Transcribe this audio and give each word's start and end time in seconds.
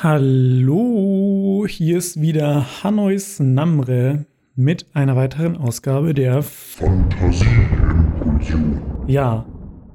Hallo, 0.00 1.66
hier 1.68 1.98
ist 1.98 2.20
wieder 2.20 2.84
Hanois 2.84 3.40
Namre 3.40 4.26
mit 4.54 4.86
einer 4.94 5.16
weiteren 5.16 5.56
Ausgabe 5.56 6.14
der 6.14 6.44
Fantasieimpulsion. 6.44 8.80
Ja, 9.08 9.44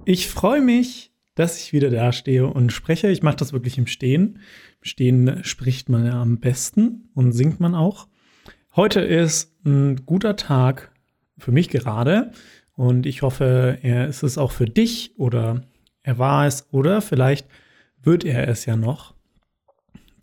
ich 0.04 0.28
freue 0.28 0.60
mich, 0.60 1.14
dass 1.36 1.58
ich 1.58 1.72
wieder 1.72 1.90
da 1.90 2.12
stehe 2.12 2.48
und 2.48 2.74
spreche. 2.74 3.08
Ich 3.12 3.24
mache 3.24 3.38
das 3.38 3.54
wirklich 3.54 3.78
im 3.78 3.88
Stehen. 3.88 4.40
Im 4.82 4.84
Stehen 4.84 5.42
spricht 5.46 5.88
man 5.88 6.06
ja 6.06 6.22
am 6.22 6.42
besten 6.42 7.10
und 7.16 7.32
singt 7.32 7.62
man 7.62 7.74
auch. 7.74 8.10
Heute 8.76 9.00
ist 9.00 9.56
ein 9.64 10.06
guter 10.06 10.36
Tag 10.36 10.92
für 11.38 11.54
mich 11.54 11.70
gerade 11.70 12.34
und 12.76 13.06
ich 13.06 13.22
hoffe, 13.22 13.78
er 13.82 14.10
ist 14.10 14.24
es 14.24 14.38
auch 14.38 14.52
für 14.52 14.66
dich 14.66 15.18
oder 15.18 15.62
er 16.02 16.18
war 16.18 16.46
es 16.46 16.68
oder 16.74 17.00
vielleicht 17.00 17.48
wird 18.02 18.26
er 18.26 18.50
es 18.50 18.66
ja 18.66 18.76
noch. 18.76 19.13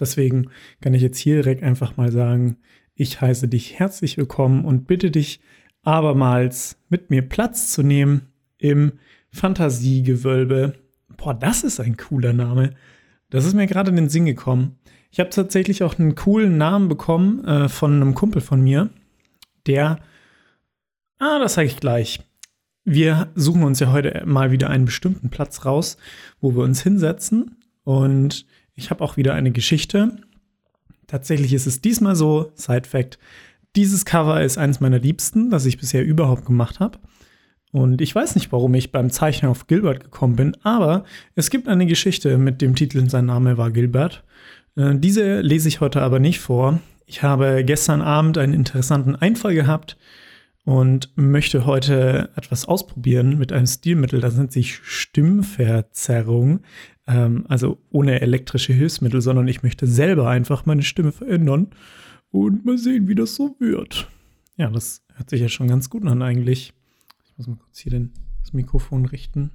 Deswegen 0.00 0.50
kann 0.80 0.94
ich 0.94 1.02
jetzt 1.02 1.18
hier 1.18 1.36
direkt 1.36 1.62
einfach 1.62 1.96
mal 1.96 2.10
sagen, 2.10 2.56
ich 2.94 3.20
heiße 3.20 3.48
dich 3.48 3.78
herzlich 3.78 4.16
willkommen 4.16 4.64
und 4.64 4.86
bitte 4.86 5.10
dich 5.10 5.40
abermals 5.82 6.78
mit 6.88 7.10
mir 7.10 7.22
Platz 7.22 7.72
zu 7.72 7.82
nehmen 7.82 8.28
im 8.58 8.92
Fantasiegewölbe. 9.30 10.74
Boah, 11.16 11.34
das 11.34 11.62
ist 11.62 11.80
ein 11.80 11.96
cooler 11.96 12.32
Name. 12.32 12.74
Das 13.30 13.44
ist 13.44 13.54
mir 13.54 13.66
gerade 13.66 13.90
in 13.90 13.96
den 13.96 14.08
Sinn 14.08 14.26
gekommen. 14.26 14.78
Ich 15.10 15.20
habe 15.20 15.30
tatsächlich 15.30 15.82
auch 15.82 15.98
einen 15.98 16.14
coolen 16.14 16.56
Namen 16.56 16.88
bekommen 16.88 17.44
äh, 17.44 17.68
von 17.68 17.94
einem 17.94 18.14
Kumpel 18.14 18.40
von 18.40 18.60
mir, 18.60 18.90
der. 19.66 20.00
Ah, 21.18 21.38
das 21.38 21.54
sage 21.54 21.66
ich 21.66 21.76
gleich. 21.76 22.20
Wir 22.84 23.30
suchen 23.34 23.62
uns 23.62 23.80
ja 23.80 23.92
heute 23.92 24.22
mal 24.24 24.50
wieder 24.50 24.70
einen 24.70 24.86
bestimmten 24.86 25.30
Platz 25.30 25.64
raus, 25.64 25.96
wo 26.40 26.54
wir 26.54 26.62
uns 26.62 26.82
hinsetzen. 26.82 27.56
Und 27.84 28.46
ich 28.80 28.90
habe 28.90 29.04
auch 29.04 29.16
wieder 29.16 29.34
eine 29.34 29.52
Geschichte 29.52 30.18
Tatsächlich 31.10 31.52
ist 31.54 31.66
es 31.66 31.80
diesmal 31.80 32.14
so, 32.14 32.52
Side 32.54 32.86
Fact, 32.88 33.18
dieses 33.74 34.04
Cover 34.04 34.40
ist 34.44 34.58
eines 34.58 34.78
meiner 34.78 35.00
liebsten, 35.00 35.50
das 35.50 35.66
ich 35.66 35.76
bisher 35.76 36.04
überhaupt 36.04 36.46
gemacht 36.46 36.78
habe. 36.78 37.00
Und 37.72 38.00
ich 38.00 38.14
weiß 38.14 38.36
nicht, 38.36 38.52
warum 38.52 38.74
ich 38.74 38.92
beim 38.92 39.10
Zeichnen 39.10 39.50
auf 39.50 39.66
Gilbert 39.66 40.04
gekommen 40.04 40.36
bin, 40.36 40.56
aber 40.62 41.02
es 41.34 41.50
gibt 41.50 41.66
eine 41.66 41.86
Geschichte 41.86 42.38
mit 42.38 42.62
dem 42.62 42.76
Titel 42.76 43.10
Sein 43.10 43.26
Name 43.26 43.58
war 43.58 43.72
Gilbert. 43.72 44.22
Äh, 44.76 44.94
diese 44.98 45.40
lese 45.40 45.66
ich 45.66 45.80
heute 45.80 46.00
aber 46.00 46.20
nicht 46.20 46.38
vor. 46.38 46.78
Ich 47.06 47.24
habe 47.24 47.64
gestern 47.64 48.02
Abend 48.02 48.38
einen 48.38 48.54
interessanten 48.54 49.16
Einfall 49.16 49.54
gehabt 49.54 49.96
und 50.64 51.10
möchte 51.16 51.66
heute 51.66 52.30
etwas 52.36 52.66
ausprobieren 52.66 53.36
mit 53.36 53.52
einem 53.52 53.66
Stilmittel, 53.66 54.20
das 54.20 54.36
nennt 54.36 54.52
sich 54.52 54.76
Stimmverzerrung. 54.84 56.60
Ähm, 57.10 57.44
also 57.48 57.78
ohne 57.90 58.20
elektrische 58.20 58.72
Hilfsmittel, 58.72 59.20
sondern 59.20 59.48
ich 59.48 59.62
möchte 59.62 59.86
selber 59.86 60.28
einfach 60.28 60.64
meine 60.64 60.82
Stimme 60.82 61.10
verändern 61.10 61.68
und 62.30 62.64
mal 62.64 62.78
sehen, 62.78 63.08
wie 63.08 63.16
das 63.16 63.34
so 63.34 63.56
wird. 63.58 64.08
Ja, 64.56 64.70
das 64.70 65.02
hört 65.14 65.28
sich 65.28 65.40
ja 65.40 65.48
schon 65.48 65.66
ganz 65.66 65.90
gut 65.90 66.06
an 66.06 66.22
eigentlich. 66.22 66.72
Ich 67.24 67.36
muss 67.36 67.48
mal 67.48 67.56
kurz 67.56 67.78
hier 67.80 67.90
den, 67.90 68.12
das 68.42 68.52
Mikrofon 68.52 69.06
richten, 69.06 69.50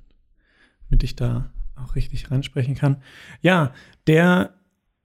damit 0.89 1.03
ich 1.03 1.16
da 1.16 1.50
auch 1.76 1.95
richtig 1.95 2.30
reinsprechen 2.30 2.76
kann. 2.76 2.98
Ja, 3.42 3.72
der 4.08 4.53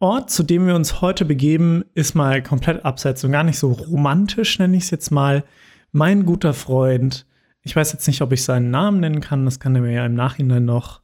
Ort, 0.00 0.30
zu 0.30 0.42
dem 0.42 0.66
wir 0.66 0.74
uns 0.74 1.02
heute 1.02 1.24
begeben, 1.24 1.84
ist 1.94 2.14
mal 2.14 2.42
komplett 2.42 2.84
abseits 2.84 3.22
und 3.22 3.32
gar 3.32 3.44
nicht 3.44 3.58
so 3.58 3.70
romantisch, 3.70 4.58
nenne 4.58 4.76
ich 4.76 4.84
es 4.84 4.90
jetzt 4.90 5.10
mal. 5.10 5.44
Mein 5.92 6.24
guter 6.24 6.54
Freund, 6.54 7.26
ich 7.62 7.76
weiß 7.76 7.92
jetzt 7.92 8.06
nicht, 8.06 8.22
ob 8.22 8.32
ich 8.32 8.42
seinen 8.42 8.70
Namen 8.70 9.00
nennen 9.00 9.20
kann, 9.20 9.44
das 9.44 9.60
kann 9.60 9.76
er 9.76 9.82
mir 9.82 9.92
ja 9.92 10.06
im 10.06 10.14
Nachhinein 10.14 10.64
noch 10.64 11.02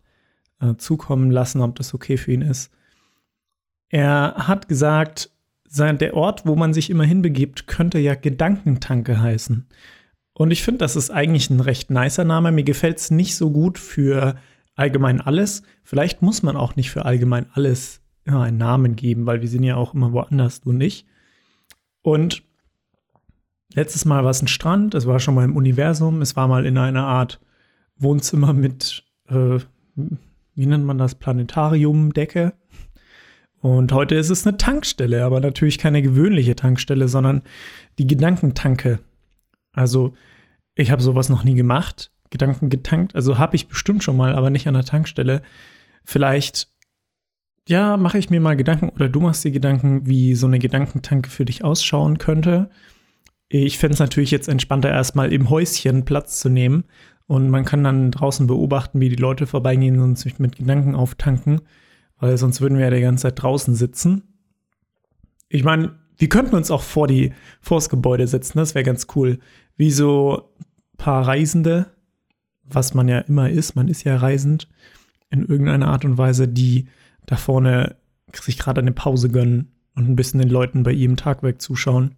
äh, 0.60 0.74
zukommen 0.76 1.30
lassen, 1.30 1.60
ob 1.60 1.76
das 1.76 1.94
okay 1.94 2.16
für 2.16 2.32
ihn 2.32 2.42
ist. 2.42 2.70
Er 3.88 4.34
hat 4.36 4.68
gesagt, 4.68 5.30
der 5.78 6.14
Ort, 6.14 6.46
wo 6.46 6.56
man 6.56 6.72
sich 6.72 6.90
immer 6.90 7.04
hinbegibt, 7.04 7.66
könnte 7.66 7.98
ja 7.98 8.14
Gedankentanke 8.14 9.20
heißen. 9.20 9.66
Und 10.32 10.50
ich 10.50 10.62
finde, 10.62 10.78
das 10.78 10.96
ist 10.96 11.10
eigentlich 11.10 11.50
ein 11.50 11.60
recht 11.60 11.90
nicer 11.90 12.24
Name. 12.24 12.52
Mir 12.52 12.64
gefällt 12.64 12.98
es 12.98 13.10
nicht 13.10 13.36
so 13.36 13.50
gut 13.50 13.78
für 13.78 14.36
allgemein 14.74 15.20
alles. 15.20 15.62
Vielleicht 15.82 16.22
muss 16.22 16.42
man 16.42 16.56
auch 16.56 16.76
nicht 16.76 16.90
für 16.90 17.04
allgemein 17.04 17.46
alles 17.52 18.00
immer 18.24 18.42
einen 18.42 18.58
Namen 18.58 18.96
geben, 18.96 19.26
weil 19.26 19.40
wir 19.40 19.48
sind 19.48 19.62
ja 19.62 19.76
auch 19.76 19.94
immer 19.94 20.12
woanders, 20.12 20.60
du 20.60 20.72
nicht. 20.72 21.06
Und 22.02 22.42
letztes 23.74 24.04
Mal 24.04 24.24
war 24.24 24.30
es 24.30 24.42
ein 24.42 24.48
Strand, 24.48 24.94
es 24.94 25.06
war 25.06 25.20
schon 25.20 25.34
mal 25.34 25.44
im 25.44 25.56
Universum, 25.56 26.20
es 26.22 26.36
war 26.36 26.48
mal 26.48 26.66
in 26.66 26.78
einer 26.78 27.06
Art 27.06 27.40
Wohnzimmer 27.96 28.52
mit 28.52 29.04
äh, 29.28 29.58
wie 30.56 30.66
nennt 30.66 30.84
man 30.84 30.98
das, 30.98 31.14
Planetariumdecke. 31.14 32.54
Und 33.60 33.92
heute 33.92 34.14
ist 34.14 34.30
es 34.30 34.46
eine 34.46 34.56
Tankstelle, 34.56 35.24
aber 35.24 35.40
natürlich 35.40 35.78
keine 35.78 36.02
gewöhnliche 36.02 36.56
Tankstelle, 36.56 37.08
sondern 37.08 37.42
die 37.98 38.06
Gedankentanke. 38.06 39.00
Also 39.72 40.14
ich 40.74 40.90
habe 40.90 41.02
sowas 41.02 41.28
noch 41.28 41.44
nie 41.44 41.54
gemacht, 41.54 42.10
Gedanken 42.30 42.70
getankt. 42.70 43.14
Also 43.14 43.38
habe 43.38 43.56
ich 43.56 43.68
bestimmt 43.68 44.02
schon 44.02 44.16
mal, 44.16 44.34
aber 44.34 44.50
nicht 44.50 44.66
an 44.66 44.74
der 44.74 44.84
Tankstelle. 44.84 45.42
Vielleicht, 46.04 46.68
ja, 47.68 47.96
mache 47.96 48.18
ich 48.18 48.30
mir 48.30 48.40
mal 48.40 48.56
Gedanken 48.56 48.88
oder 48.90 49.08
du 49.08 49.20
machst 49.20 49.44
dir 49.44 49.50
Gedanken, 49.50 50.06
wie 50.06 50.34
so 50.34 50.46
eine 50.46 50.58
Gedankentanke 50.58 51.30
für 51.30 51.44
dich 51.44 51.64
ausschauen 51.64 52.18
könnte. 52.18 52.70
Ich 53.48 53.78
fände 53.78 53.94
es 53.94 54.00
natürlich 54.00 54.30
jetzt 54.30 54.48
entspannter, 54.48 54.90
erstmal 54.90 55.32
im 55.32 55.50
Häuschen 55.50 56.04
Platz 56.04 56.40
zu 56.40 56.48
nehmen 56.48 56.84
und 57.26 57.50
man 57.50 57.64
kann 57.64 57.84
dann 57.84 58.10
draußen 58.10 58.46
beobachten, 58.46 59.00
wie 59.00 59.08
die 59.08 59.16
Leute 59.16 59.46
vorbeigehen 59.46 60.00
und 60.00 60.18
sich 60.18 60.38
mit 60.38 60.56
Gedanken 60.56 60.94
auftanken, 60.94 61.60
weil 62.18 62.36
sonst 62.38 62.60
würden 62.60 62.78
wir 62.78 62.84
ja 62.86 62.90
die 62.90 63.00
ganze 63.00 63.22
Zeit 63.22 63.42
draußen 63.42 63.74
sitzen. 63.74 64.22
Ich 65.48 65.64
meine, 65.64 65.96
wir 66.16 66.28
könnten 66.28 66.54
uns 66.54 66.70
auch 66.70 66.82
vor 66.82 67.08
die 67.08 67.32
vors 67.60 67.88
Gebäude 67.88 68.26
setzen, 68.26 68.58
das 68.58 68.74
wäre 68.74 68.84
ganz 68.84 69.06
cool. 69.14 69.38
Wie 69.76 69.90
so 69.90 70.50
ein 70.58 70.96
paar 70.98 71.26
Reisende, 71.26 71.86
was 72.62 72.94
man 72.94 73.08
ja 73.08 73.18
immer 73.20 73.50
ist, 73.50 73.76
man 73.76 73.88
ist 73.88 74.04
ja 74.04 74.16
reisend 74.16 74.68
in 75.30 75.44
irgendeiner 75.44 75.88
Art 75.88 76.04
und 76.04 76.18
Weise, 76.18 76.48
die 76.48 76.88
da 77.26 77.36
vorne 77.36 77.96
sich 78.34 78.58
gerade 78.58 78.80
eine 78.80 78.92
Pause 78.92 79.28
gönnen 79.28 79.72
und 79.94 80.08
ein 80.08 80.16
bisschen 80.16 80.40
den 80.40 80.50
Leuten 80.50 80.82
bei 80.82 80.92
ihrem 80.92 81.16
Tagwerk 81.16 81.60
zuschauen. 81.60 82.14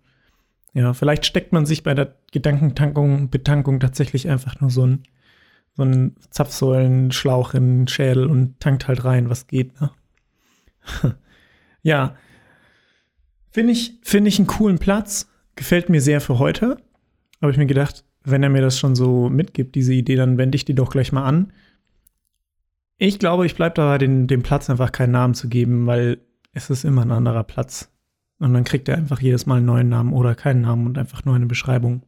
Ja, 0.74 0.92
vielleicht 0.92 1.26
steckt 1.26 1.52
man 1.52 1.66
sich 1.66 1.82
bei 1.82 1.94
der 1.94 2.14
Gedankentankung, 2.30 3.30
Betankung 3.30 3.80
tatsächlich 3.80 4.28
einfach 4.28 4.60
nur 4.60 4.70
so 4.70 4.82
einen, 4.82 5.02
so 5.74 5.82
einen 5.82 6.16
Zapfsäulenschlauch 6.30 7.54
in 7.54 7.80
den 7.80 7.88
Schädel 7.88 8.26
und 8.26 8.60
tankt 8.60 8.88
halt 8.88 9.04
rein, 9.04 9.30
was 9.30 9.46
geht, 9.46 9.80
ne? 9.80 9.90
ja. 11.82 12.14
Finde 13.50 13.72
ich, 13.72 13.98
finde 14.02 14.28
ich 14.28 14.38
einen 14.38 14.46
coolen 14.46 14.78
Platz. 14.78 15.30
Gefällt 15.56 15.88
mir 15.88 16.00
sehr 16.00 16.20
für 16.20 16.38
heute. 16.38 16.76
Habe 17.40 17.50
ich 17.50 17.58
mir 17.58 17.66
gedacht, 17.66 18.04
wenn 18.24 18.42
er 18.42 18.50
mir 18.50 18.62
das 18.62 18.78
schon 18.78 18.94
so 18.94 19.28
mitgibt, 19.28 19.74
diese 19.74 19.94
Idee, 19.94 20.16
dann 20.16 20.38
wende 20.38 20.56
ich 20.56 20.64
die 20.64 20.74
doch 20.74 20.90
gleich 20.90 21.12
mal 21.12 21.24
an. 21.24 21.52
Ich 22.98 23.18
glaube, 23.18 23.46
ich 23.46 23.54
bleibe 23.54 23.74
dabei, 23.74 23.98
den, 23.98 24.26
dem 24.26 24.42
Platz 24.42 24.68
einfach 24.68 24.92
keinen 24.92 25.12
Namen 25.12 25.34
zu 25.34 25.48
geben, 25.48 25.86
weil 25.86 26.20
es 26.52 26.68
ist 26.70 26.84
immer 26.84 27.02
ein 27.02 27.12
anderer 27.12 27.44
Platz. 27.44 27.90
Und 28.38 28.54
dann 28.54 28.64
kriegt 28.64 28.88
er 28.88 28.96
einfach 28.96 29.20
jedes 29.20 29.46
Mal 29.46 29.56
einen 29.56 29.66
neuen 29.66 29.88
Namen 29.88 30.12
oder 30.12 30.34
keinen 30.34 30.62
Namen 30.62 30.86
und 30.86 30.98
einfach 30.98 31.24
nur 31.24 31.34
eine 31.34 31.46
Beschreibung. 31.46 32.02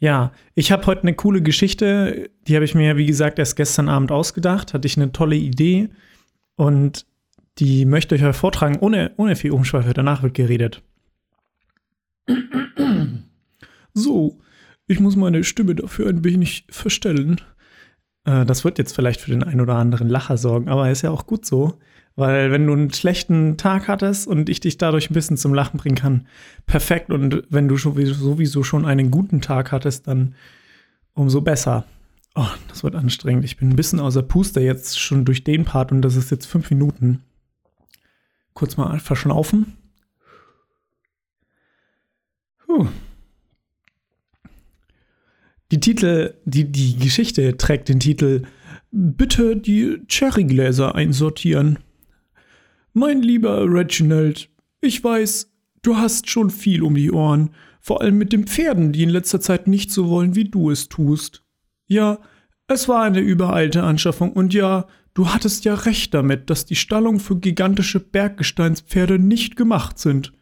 Ja, 0.00 0.32
ich 0.54 0.70
habe 0.70 0.86
heute 0.86 1.02
eine 1.02 1.14
coole 1.14 1.42
Geschichte, 1.42 2.30
die 2.46 2.54
habe 2.54 2.64
ich 2.64 2.74
mir, 2.74 2.96
wie 2.96 3.06
gesagt, 3.06 3.38
erst 3.38 3.56
gestern 3.56 3.88
Abend 3.88 4.12
ausgedacht, 4.12 4.72
hatte 4.72 4.86
ich 4.86 4.96
eine 4.96 5.10
tolle 5.10 5.36
Idee 5.36 5.88
und 6.56 7.04
die 7.58 7.84
möchte 7.84 8.14
ich 8.14 8.22
euch 8.22 8.36
vortragen, 8.36 8.78
ohne, 8.78 9.10
ohne 9.16 9.34
viel 9.34 9.50
Umschweife, 9.50 9.92
danach 9.92 10.22
wird 10.22 10.34
geredet. 10.34 10.82
So, 13.92 14.38
ich 14.86 15.00
muss 15.00 15.16
meine 15.16 15.42
Stimme 15.42 15.74
dafür 15.74 16.08
ein 16.08 16.22
wenig 16.22 16.66
verstellen. 16.70 17.40
Äh, 18.24 18.44
das 18.44 18.64
wird 18.64 18.78
jetzt 18.78 18.94
vielleicht 18.94 19.20
für 19.20 19.30
den 19.30 19.42
einen 19.42 19.60
oder 19.60 19.74
anderen 19.74 20.08
Lacher 20.08 20.36
sorgen, 20.36 20.68
aber 20.68 20.90
ist 20.90 21.02
ja 21.02 21.10
auch 21.10 21.26
gut 21.26 21.44
so. 21.44 21.78
Weil 22.18 22.50
wenn 22.50 22.66
du 22.66 22.72
einen 22.72 22.92
schlechten 22.92 23.56
Tag 23.58 23.86
hattest 23.86 24.26
und 24.26 24.48
ich 24.48 24.58
dich 24.58 24.76
dadurch 24.76 25.08
ein 25.08 25.14
bisschen 25.14 25.36
zum 25.36 25.54
Lachen 25.54 25.78
bringen 25.78 25.94
kann, 25.94 26.26
perfekt. 26.66 27.10
Und 27.10 27.44
wenn 27.48 27.68
du 27.68 27.76
sowieso 27.76 28.64
schon 28.64 28.84
einen 28.84 29.12
guten 29.12 29.40
Tag 29.40 29.70
hattest, 29.70 30.08
dann 30.08 30.34
umso 31.14 31.42
besser. 31.42 31.84
Oh, 32.34 32.48
das 32.66 32.82
wird 32.82 32.96
anstrengend. 32.96 33.44
Ich 33.44 33.56
bin 33.56 33.68
ein 33.68 33.76
bisschen 33.76 34.00
außer 34.00 34.22
Puste 34.22 34.58
jetzt 34.60 34.98
schon 34.98 35.24
durch 35.24 35.44
den 35.44 35.64
Part 35.64 35.92
und 35.92 36.02
das 36.02 36.16
ist 36.16 36.32
jetzt 36.32 36.46
fünf 36.46 36.68
Minuten. 36.70 37.22
Kurz 38.52 38.76
mal 38.76 38.98
verschnaufen. 38.98 39.74
Puh. 42.66 42.88
Die 45.70 45.78
Titel, 45.78 46.34
die, 46.44 46.64
die 46.64 46.96
Geschichte 46.96 47.56
trägt 47.56 47.88
den 47.88 48.00
Titel 48.00 48.42
Bitte 48.90 49.56
die 49.56 50.02
Cherrygläser 50.08 50.96
einsortieren. 50.96 51.78
Mein 52.92 53.22
lieber 53.22 53.64
Reginald, 53.70 54.50
ich 54.80 55.02
weiß, 55.02 55.52
du 55.82 55.96
hast 55.96 56.30
schon 56.30 56.50
viel 56.50 56.82
um 56.82 56.94
die 56.94 57.12
Ohren, 57.12 57.50
vor 57.80 58.00
allem 58.00 58.18
mit 58.18 58.32
den 58.32 58.46
Pferden, 58.46 58.92
die 58.92 59.02
in 59.02 59.10
letzter 59.10 59.40
Zeit 59.40 59.66
nicht 59.66 59.90
so 59.90 60.08
wollen, 60.08 60.34
wie 60.34 60.44
du 60.44 60.70
es 60.70 60.88
tust. 60.88 61.44
Ja, 61.86 62.18
es 62.66 62.88
war 62.88 63.02
eine 63.02 63.20
übereilte 63.20 63.82
Anschaffung 63.82 64.32
und 64.32 64.52
ja, 64.52 64.86
du 65.14 65.28
hattest 65.28 65.64
ja 65.64 65.74
recht 65.74 66.12
damit, 66.14 66.50
dass 66.50 66.66
die 66.66 66.76
Stallung 66.76 67.20
für 67.20 67.38
gigantische 67.38 68.00
Berggesteinspferde 68.00 69.18
nicht 69.18 69.56
gemacht 69.56 69.98
sind. 69.98 70.32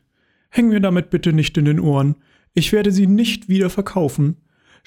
Häng 0.50 0.68
mir 0.68 0.80
damit 0.80 1.10
bitte 1.10 1.32
nicht 1.32 1.56
in 1.58 1.66
den 1.66 1.80
Ohren. 1.80 2.16
Ich 2.54 2.72
werde 2.72 2.90
sie 2.90 3.06
nicht 3.06 3.48
wieder 3.48 3.70
verkaufen. 3.70 4.36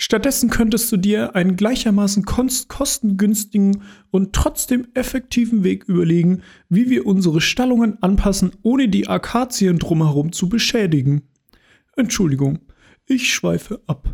Stattdessen 0.01 0.49
könntest 0.49 0.89
du 0.93 0.97
dir 0.97 1.35
einen 1.35 1.57
gleichermaßen 1.57 2.23
kostengünstigen 2.23 3.83
und 4.11 4.31
trotzdem 4.31 4.87
effektiven 4.93 5.65
Weg 5.65 5.83
überlegen, 5.89 6.41
wie 6.69 6.89
wir 6.89 7.05
unsere 7.05 7.41
Stallungen 7.41 8.01
anpassen, 8.01 8.51
ohne 8.61 8.87
die 8.87 9.09
Akazien 9.09 9.77
drumherum 9.77 10.31
zu 10.31 10.47
beschädigen. 10.47 11.23
Entschuldigung, 11.97 12.59
ich 13.07 13.33
schweife 13.33 13.81
ab. 13.87 14.07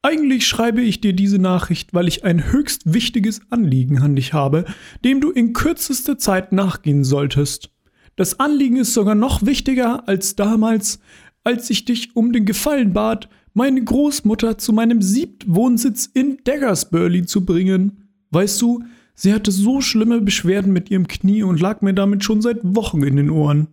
Eigentlich 0.00 0.46
schreibe 0.46 0.80
ich 0.80 1.02
dir 1.02 1.12
diese 1.12 1.38
Nachricht, 1.38 1.92
weil 1.92 2.08
ich 2.08 2.24
ein 2.24 2.50
höchst 2.50 2.94
wichtiges 2.94 3.42
Anliegen 3.50 3.98
an 3.98 4.16
dich 4.16 4.32
habe, 4.32 4.64
dem 5.04 5.20
du 5.20 5.30
in 5.30 5.52
kürzester 5.52 6.16
Zeit 6.16 6.52
nachgehen 6.52 7.04
solltest. 7.04 7.70
Das 8.16 8.40
Anliegen 8.40 8.78
ist 8.78 8.94
sogar 8.94 9.14
noch 9.14 9.44
wichtiger 9.44 10.08
als 10.08 10.36
damals, 10.36 11.00
als 11.44 11.68
ich 11.68 11.84
dich 11.84 12.16
um 12.16 12.32
den 12.32 12.46
Gefallen 12.46 12.94
bat, 12.94 13.28
meine 13.54 13.82
Großmutter 13.82 14.58
zu 14.58 14.72
meinem 14.72 15.02
Siebtwohnsitz 15.02 16.06
in 16.12 16.38
Daggersburley 16.44 17.24
zu 17.24 17.44
bringen. 17.44 18.08
Weißt 18.30 18.60
du, 18.62 18.84
sie 19.14 19.32
hatte 19.32 19.50
so 19.52 19.80
schlimme 19.80 20.20
Beschwerden 20.20 20.72
mit 20.72 20.90
ihrem 20.90 21.08
Knie 21.08 21.42
und 21.42 21.60
lag 21.60 21.82
mir 21.82 21.94
damit 21.94 22.24
schon 22.24 22.40
seit 22.42 22.58
Wochen 22.62 23.02
in 23.02 23.16
den 23.16 23.30
Ohren. 23.30 23.68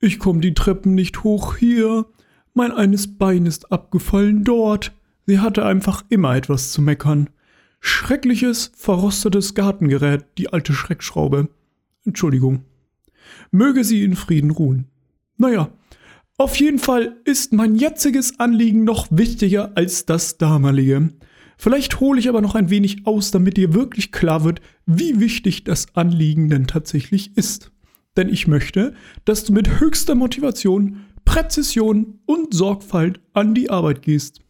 Ich 0.00 0.18
komm 0.18 0.40
die 0.40 0.54
Treppen 0.54 0.94
nicht 0.94 1.22
hoch 1.22 1.56
hier. 1.56 2.06
Mein 2.52 2.72
eines 2.72 3.16
Bein 3.16 3.46
ist 3.46 3.72
abgefallen 3.72 4.44
dort. 4.44 4.92
Sie 5.26 5.38
hatte 5.38 5.64
einfach 5.64 6.04
immer 6.08 6.36
etwas 6.36 6.72
zu 6.72 6.82
meckern. 6.82 7.30
Schreckliches, 7.80 8.72
verrostetes 8.76 9.54
Gartengerät, 9.54 10.24
die 10.38 10.52
alte 10.52 10.72
Schreckschraube. 10.72 11.48
Entschuldigung. 12.04 12.64
Möge 13.50 13.84
sie 13.84 14.04
in 14.04 14.16
Frieden 14.16 14.50
ruhen. 14.50 14.86
Naja, 15.36 15.70
auf 16.36 16.56
jeden 16.56 16.80
Fall 16.80 17.16
ist 17.24 17.52
mein 17.52 17.76
jetziges 17.76 18.40
Anliegen 18.40 18.82
noch 18.82 19.06
wichtiger 19.10 19.72
als 19.76 20.04
das 20.04 20.36
damalige. 20.36 21.10
Vielleicht 21.56 22.00
hole 22.00 22.18
ich 22.18 22.28
aber 22.28 22.40
noch 22.40 22.56
ein 22.56 22.70
wenig 22.70 23.06
aus, 23.06 23.30
damit 23.30 23.56
dir 23.56 23.72
wirklich 23.72 24.10
klar 24.10 24.42
wird, 24.42 24.60
wie 24.84 25.20
wichtig 25.20 25.62
das 25.62 25.94
Anliegen 25.94 26.48
denn 26.48 26.66
tatsächlich 26.66 27.36
ist. 27.36 27.70
Denn 28.16 28.28
ich 28.28 28.48
möchte, 28.48 28.94
dass 29.24 29.44
du 29.44 29.52
mit 29.52 29.78
höchster 29.78 30.16
Motivation, 30.16 31.04
Präzision 31.24 32.18
und 32.26 32.52
Sorgfalt 32.52 33.20
an 33.32 33.54
die 33.54 33.70
Arbeit 33.70 34.02
gehst. 34.02 34.40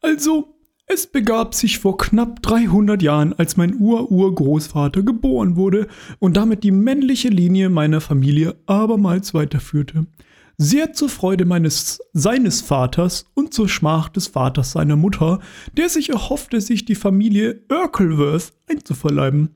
Also, 0.00 0.56
es 0.86 1.06
begab 1.06 1.54
sich 1.54 1.78
vor 1.78 1.98
knapp 1.98 2.42
300 2.42 3.02
Jahren, 3.02 3.34
als 3.34 3.58
mein 3.58 3.78
Ur-Urgroßvater 3.78 5.02
geboren 5.02 5.56
wurde 5.56 5.86
und 6.18 6.36
damit 6.38 6.64
die 6.64 6.72
männliche 6.72 7.28
Linie 7.28 7.68
meiner 7.68 8.00
Familie 8.00 8.56
abermals 8.66 9.34
weiterführte 9.34 10.06
sehr 10.56 10.92
zur 10.92 11.08
Freude 11.08 11.44
meines 11.44 12.00
seines 12.12 12.60
Vaters 12.60 13.26
und 13.34 13.54
zur 13.54 13.68
Schmach 13.68 14.08
des 14.08 14.28
Vaters 14.28 14.72
seiner 14.72 14.96
Mutter, 14.96 15.40
der 15.76 15.88
sich 15.88 16.10
erhoffte, 16.10 16.60
sich 16.60 16.84
die 16.84 16.94
Familie 16.94 17.62
Urkelworth 17.70 18.52
einzuverleiben. 18.68 19.54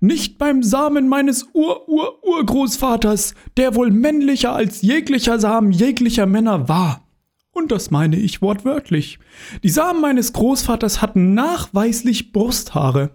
Nicht 0.00 0.38
beim 0.38 0.62
Samen 0.62 1.08
meines 1.08 1.48
Ur-Ur-Urgroßvaters, 1.54 3.34
der 3.56 3.74
wohl 3.74 3.90
männlicher 3.90 4.54
als 4.54 4.82
jeglicher 4.82 5.40
Samen 5.40 5.72
jeglicher 5.72 6.26
Männer 6.26 6.68
war. 6.68 7.08
Und 7.50 7.72
das 7.72 7.90
meine 7.90 8.16
ich 8.16 8.40
wortwörtlich. 8.40 9.18
Die 9.64 9.68
Samen 9.68 10.00
meines 10.00 10.32
Großvaters 10.32 11.02
hatten 11.02 11.34
nachweislich 11.34 12.32
Brusthaare. 12.32 13.10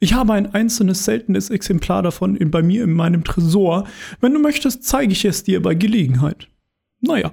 Ich 0.00 0.14
habe 0.14 0.32
ein 0.32 0.52
einzelnes 0.52 1.04
seltenes 1.04 1.50
Exemplar 1.50 2.02
davon 2.02 2.34
in, 2.34 2.50
bei 2.50 2.62
mir 2.62 2.82
in 2.82 2.92
meinem 2.92 3.22
Tresor. 3.22 3.84
Wenn 4.20 4.34
du 4.34 4.40
möchtest, 4.40 4.82
zeige 4.82 5.12
ich 5.12 5.24
es 5.24 5.44
dir 5.44 5.62
bei 5.62 5.74
Gelegenheit. 5.74 6.48
Naja, 7.06 7.32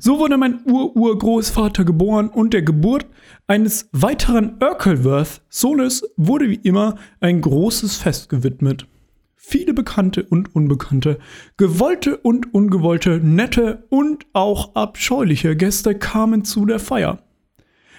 so 0.00 0.18
wurde 0.18 0.36
mein 0.36 0.64
Ur-Urgroßvater 0.64 1.84
geboren 1.84 2.28
und 2.28 2.52
der 2.52 2.62
Geburt 2.62 3.06
eines 3.46 3.88
weiteren 3.92 4.56
Urkelworth-Sohnes 4.60 6.02
wurde 6.16 6.50
wie 6.50 6.56
immer 6.56 6.96
ein 7.20 7.40
großes 7.40 7.96
Fest 7.96 8.28
gewidmet. 8.28 8.88
Viele 9.36 9.72
bekannte 9.72 10.24
und 10.24 10.56
unbekannte, 10.56 11.18
gewollte 11.56 12.16
und 12.16 12.52
ungewollte, 12.52 13.20
nette 13.22 13.84
und 13.88 14.26
auch 14.32 14.74
abscheuliche 14.74 15.54
Gäste 15.54 15.94
kamen 15.94 16.44
zu 16.44 16.66
der 16.66 16.80
Feier. 16.80 17.22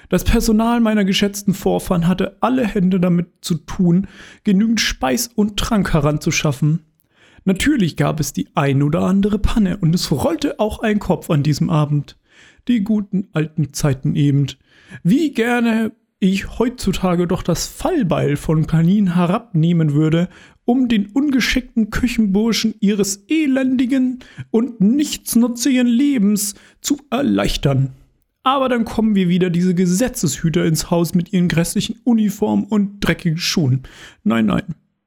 Das 0.10 0.26
Personal 0.26 0.82
meiner 0.82 1.06
geschätzten 1.06 1.54
Vorfahren 1.54 2.08
hatte 2.08 2.38
alle 2.42 2.66
Hände 2.66 3.00
damit 3.00 3.28
zu 3.40 3.56
tun, 3.56 4.08
genügend 4.44 4.82
Speis 4.82 5.30
und 5.34 5.58
Trank 5.58 5.94
heranzuschaffen. 5.94 6.82
Natürlich 7.46 7.96
gab 7.96 8.20
es 8.20 8.34
die 8.34 8.50
ein 8.56 8.82
oder 8.82 9.02
andere 9.02 9.40
Panne 9.40 9.78
und 9.78 9.94
es 9.94 10.12
rollte 10.12 10.60
auch 10.60 10.80
ein 10.80 11.00
Kopf 11.00 11.30
an 11.30 11.44
diesem 11.44 11.70
Abend. 11.70 12.18
Die 12.68 12.84
guten 12.84 13.28
alten 13.34 13.72
Zeiten 13.74 14.16
eben. 14.16 14.48
Wie 15.04 15.32
gerne 15.32 15.92
ich 16.20 16.58
heutzutage 16.58 17.28
doch 17.28 17.44
das 17.44 17.68
Fallbeil 17.68 18.36
von 18.36 18.66
Kanin 18.66 19.14
herabnehmen 19.14 19.94
würde, 19.94 20.28
um 20.66 20.88
den 20.88 21.08
ungeschickten 21.08 21.92
Küchenburschen 21.92 22.74
ihres 22.80 23.26
elendigen 23.28 24.20
und 24.50 24.82
nichtsnutzigen 24.82 25.86
Lebens 25.86 26.56
zu 26.82 26.98
erleichtern. 27.12 27.92
Aber 28.42 28.70
dann 28.70 28.86
kommen 28.86 29.16
wir 29.16 29.30
wieder 29.30 29.52
diese 29.52 29.76
Gesetzeshüter 29.76 30.66
ins 30.66 30.90
Haus 30.90 31.14
mit 31.14 31.34
ihren 31.34 31.48
grässlichen 31.48 32.00
Uniformen 32.04 32.66
und 32.66 33.00
dreckigen 33.02 33.38
Schuhen. 33.38 33.84
Nein, 34.24 34.48
nein. 34.48 34.64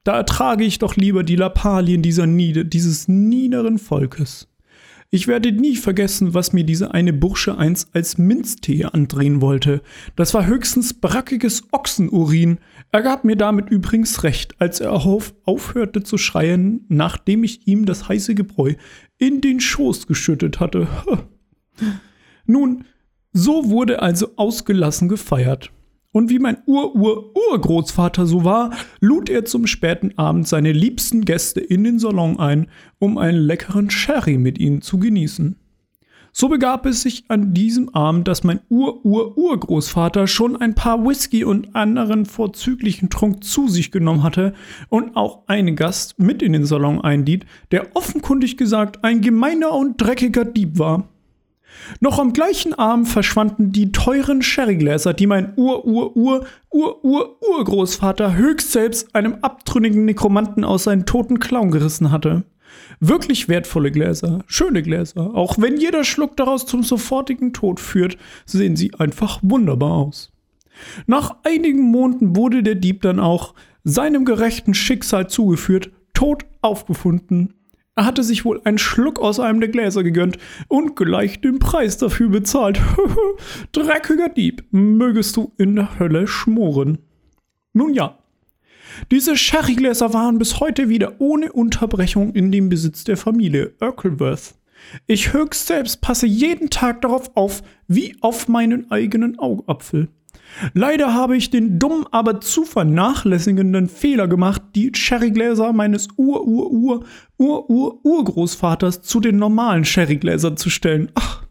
Da 0.08 0.16
ertrage 0.16 0.64
ich 0.64 0.78
doch 0.78 0.96
lieber 0.96 1.22
die 1.22 1.36
Lappalien 1.36 2.00
dieser 2.00 2.26
Niede, 2.26 2.64
dieses 2.64 3.08
niederen 3.08 3.76
Volkes. 3.76 4.48
Ich 5.10 5.28
werde 5.28 5.52
nie 5.52 5.76
vergessen, 5.76 6.32
was 6.32 6.54
mir 6.54 6.64
diese 6.64 6.94
eine 6.94 7.12
Bursche 7.12 7.58
einst 7.58 7.94
als 7.94 8.16
Minztee 8.16 8.86
andrehen 8.86 9.42
wollte. 9.42 9.82
Das 10.16 10.32
war 10.32 10.46
höchstens 10.46 10.94
brackiges 10.94 11.64
Ochsenurin. 11.72 12.56
Er 12.90 13.02
gab 13.02 13.24
mir 13.24 13.36
damit 13.36 13.68
übrigens 13.68 14.22
recht, 14.22 14.58
als 14.62 14.80
er 14.80 14.94
auf, 14.94 15.34
aufhörte 15.44 16.02
zu 16.02 16.16
schreien, 16.16 16.86
nachdem 16.88 17.44
ich 17.44 17.68
ihm 17.68 17.84
das 17.84 18.08
heiße 18.08 18.34
Gebräu 18.34 18.76
in 19.18 19.42
den 19.42 19.60
Schoß 19.60 20.06
geschüttet 20.06 20.58
hatte. 20.58 20.88
Nun, 22.46 22.86
so 23.34 23.68
wurde 23.68 24.00
also 24.00 24.30
ausgelassen 24.36 25.10
gefeiert. 25.10 25.70
Und 26.18 26.30
wie 26.30 26.40
mein 26.40 26.56
Ur-Ur-Urgroßvater 26.66 28.26
so 28.26 28.42
war, 28.42 28.72
lud 28.98 29.30
er 29.30 29.44
zum 29.44 29.68
späten 29.68 30.18
Abend 30.18 30.48
seine 30.48 30.72
liebsten 30.72 31.24
Gäste 31.24 31.60
in 31.60 31.84
den 31.84 32.00
Salon 32.00 32.40
ein, 32.40 32.66
um 32.98 33.18
einen 33.18 33.38
leckeren 33.38 33.88
Sherry 33.88 34.36
mit 34.36 34.58
ihnen 34.58 34.82
zu 34.82 34.98
genießen. 34.98 35.54
So 36.32 36.48
begab 36.48 36.86
es 36.86 37.02
sich 37.02 37.26
an 37.28 37.54
diesem 37.54 37.94
Abend, 37.94 38.26
dass 38.26 38.42
mein 38.42 38.58
Ur-Ur-Urgroßvater 38.68 40.26
schon 40.26 40.56
ein 40.56 40.74
paar 40.74 41.06
Whisky 41.06 41.44
und 41.44 41.76
anderen 41.76 42.26
vorzüglichen 42.26 43.10
Trunk 43.10 43.44
zu 43.44 43.68
sich 43.68 43.92
genommen 43.92 44.24
hatte 44.24 44.54
und 44.88 45.14
auch 45.14 45.44
einen 45.46 45.76
Gast 45.76 46.18
mit 46.18 46.42
in 46.42 46.52
den 46.52 46.64
Salon 46.64 47.00
einlied, 47.00 47.46
der 47.70 47.94
offenkundig 47.94 48.56
gesagt 48.56 49.04
ein 49.04 49.20
gemeiner 49.20 49.72
und 49.72 49.98
dreckiger 49.98 50.44
Dieb 50.44 50.80
war. 50.80 51.08
Noch 52.00 52.18
am 52.18 52.32
gleichen 52.32 52.74
Abend 52.74 53.08
verschwanden 53.08 53.70
die 53.72 53.92
teuren 53.92 54.42
Sherrygläser, 54.42 55.14
die 55.14 55.26
mein 55.26 55.54
Ur-Ur-Ur-Ur-Ur-Urgroßvater 55.56 58.34
höchst 58.34 58.72
selbst 58.72 59.14
einem 59.14 59.36
abtrünnigen 59.42 60.04
Nekromanten 60.04 60.64
aus 60.64 60.84
seinen 60.84 61.06
toten 61.06 61.40
Klauen 61.40 61.70
gerissen 61.70 62.10
hatte. 62.10 62.44
Wirklich 63.00 63.48
wertvolle 63.48 63.90
Gläser, 63.90 64.40
schöne 64.46 64.82
Gläser. 64.82 65.34
Auch 65.34 65.56
wenn 65.58 65.78
jeder 65.78 66.04
Schluck 66.04 66.36
daraus 66.36 66.66
zum 66.66 66.82
sofortigen 66.82 67.52
Tod 67.52 67.80
führt, 67.80 68.16
sehen 68.44 68.76
sie 68.76 68.94
einfach 68.94 69.40
wunderbar 69.42 69.92
aus. 69.92 70.32
Nach 71.06 71.36
einigen 71.44 71.82
Monaten 71.82 72.36
wurde 72.36 72.62
der 72.62 72.76
Dieb 72.76 73.02
dann 73.02 73.20
auch 73.20 73.54
seinem 73.84 74.24
gerechten 74.24 74.74
Schicksal 74.74 75.28
zugeführt, 75.28 75.90
tot 76.14 76.44
aufgefunden 76.60 77.54
er 77.98 78.04
hatte 78.04 78.22
sich 78.22 78.44
wohl 78.44 78.60
einen 78.62 78.78
Schluck 78.78 79.18
aus 79.18 79.40
einem 79.40 79.58
der 79.58 79.70
Gläser 79.70 80.04
gegönnt 80.04 80.38
und 80.68 80.94
gleich 80.94 81.40
den 81.40 81.58
Preis 81.58 81.98
dafür 81.98 82.28
bezahlt. 82.28 82.80
Dreckiger 83.72 84.28
Dieb, 84.28 84.62
mögest 84.70 85.36
du 85.36 85.52
in 85.58 85.74
der 85.74 85.98
Hölle 85.98 86.28
schmoren. 86.28 86.98
Nun 87.72 87.92
ja, 87.92 88.16
diese 89.10 89.36
Sherrygläser 89.36 90.14
waren 90.14 90.38
bis 90.38 90.60
heute 90.60 90.88
wieder 90.88 91.16
ohne 91.18 91.50
Unterbrechung 91.50 92.36
in 92.36 92.52
dem 92.52 92.68
Besitz 92.68 93.02
der 93.02 93.16
Familie 93.16 93.72
Urkelworth. 93.80 94.54
Ich 95.08 95.32
höchst 95.32 95.66
selbst 95.66 96.00
passe 96.00 96.28
jeden 96.28 96.70
Tag 96.70 97.02
darauf 97.02 97.36
auf, 97.36 97.64
wie 97.88 98.14
auf 98.20 98.46
meinen 98.46 98.92
eigenen 98.92 99.40
Augapfel. 99.40 100.06
Leider 100.74 101.14
habe 101.14 101.36
ich 101.36 101.50
den 101.50 101.78
dummen, 101.78 102.04
aber 102.10 102.40
zu 102.40 102.64
vernachlässigenden 102.64 103.88
Fehler 103.88 104.26
gemacht, 104.28 104.62
die 104.74 104.90
Sherrygläser 104.94 105.72
meines 105.72 106.08
Ur-Ur-Ur-Ur-Ur-Urgroßvaters 106.16 109.02
zu 109.02 109.20
den 109.20 109.36
normalen 109.36 109.84
Sherrygläsern 109.84 110.56
zu 110.56 110.70
stellen. 110.70 111.10
Ach, 111.14 111.44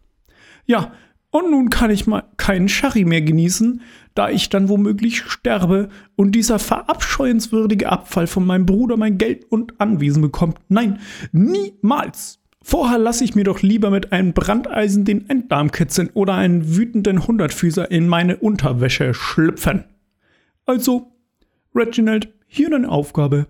ja, 0.66 0.92
Und 1.30 1.50
nun 1.50 1.68
kann 1.68 1.90
ich 1.90 2.06
mal 2.06 2.24
keinen 2.38 2.68
Sherry 2.68 3.04
mehr 3.04 3.20
genießen, 3.20 3.82
da 4.14 4.30
ich 4.30 4.48
dann 4.48 4.68
womöglich 4.68 5.22
sterbe 5.22 5.90
und 6.16 6.32
dieser 6.32 6.58
verabscheuenswürdige 6.58 7.90
Abfall 7.90 8.26
von 8.26 8.46
meinem 8.46 8.64
Bruder 8.64 8.96
mein 8.96 9.18
Geld 9.18 9.44
und 9.50 9.78
Anwesen 9.78 10.22
bekommt. 10.22 10.58
Nein, 10.68 11.00
niemals! 11.32 12.37
Vorher 12.70 12.98
lasse 12.98 13.24
ich 13.24 13.34
mir 13.34 13.44
doch 13.44 13.62
lieber 13.62 13.88
mit 13.88 14.12
einem 14.12 14.34
Brandeisen 14.34 15.06
den 15.06 15.30
Enddarm 15.30 15.70
kitzeln 15.72 16.10
oder 16.12 16.34
einen 16.34 16.76
wütenden 16.76 17.26
Hundertfüßer 17.26 17.90
in 17.90 18.06
meine 18.06 18.36
Unterwäsche 18.36 19.14
schlüpfen. 19.14 19.84
Also, 20.66 21.10
Reginald, 21.74 22.28
hier 22.46 22.68
deine 22.68 22.90
Aufgabe. 22.90 23.46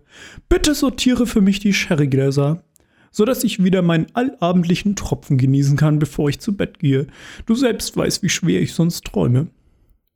Bitte 0.49 0.73
sortiere 0.73 1.27
für 1.27 1.41
mich 1.41 1.59
die 1.59 1.73
Sherrygläser, 1.73 2.63
sodass 3.11 3.43
ich 3.43 3.65
wieder 3.65 3.83
meinen 3.83 4.07
allabendlichen 4.13 4.95
Tropfen 4.95 5.37
genießen 5.37 5.77
kann, 5.77 5.99
bevor 5.99 6.29
ich 6.29 6.39
zu 6.39 6.57
Bett 6.57 6.79
gehe. 6.79 7.09
Du 7.45 7.57
selbst 7.57 7.97
weißt, 7.97 8.23
wie 8.23 8.29
schwer 8.29 8.63
ich 8.63 8.73
sonst 8.73 9.05
träume. 9.05 9.49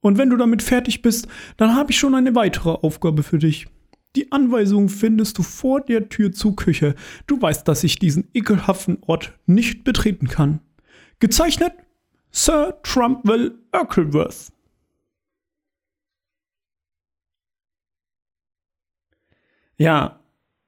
Und 0.01 0.17
wenn 0.17 0.31
du 0.31 0.37
damit 0.37 0.63
fertig 0.63 1.03
bist, 1.03 1.27
dann 1.57 1.75
habe 1.75 1.91
ich 1.91 1.99
schon 1.99 2.15
eine 2.15 2.37
weitere 2.37 2.71
Aufgabe 2.71 3.25
für 3.25 3.41
dich. 3.41 3.67
Die 4.15 4.31
Anweisung 4.31 4.89
findest 4.89 5.39
du 5.39 5.43
vor 5.43 5.81
der 5.81 6.09
Tür 6.09 6.33
zur 6.33 6.55
Küche. 6.55 6.95
Du 7.27 7.41
weißt, 7.41 7.67
dass 7.67 7.83
ich 7.83 7.99
diesen 7.99 8.29
ekelhaften 8.35 8.99
Ort 9.07 9.33
nicht 9.47 9.85
betreten 9.85 10.29
kann. 10.29 10.61
Gezeichnet 11.19 11.73
Sir 12.31 12.79
Trumpwell 12.83 13.55
Urkelworth. 13.73 14.53
Ja, 19.79 20.21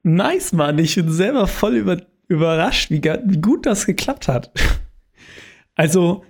nice, 0.02 0.52
Mann. 0.52 0.78
Ich 0.78 0.94
bin 0.94 1.10
selber 1.10 1.46
voll 1.46 1.76
über, 1.76 2.02
überrascht, 2.28 2.90
wie, 2.90 3.02
wie 3.02 3.40
gut 3.40 3.66
das 3.66 3.86
geklappt 3.86 4.28
hat. 4.28 4.52
Also, 5.76 6.24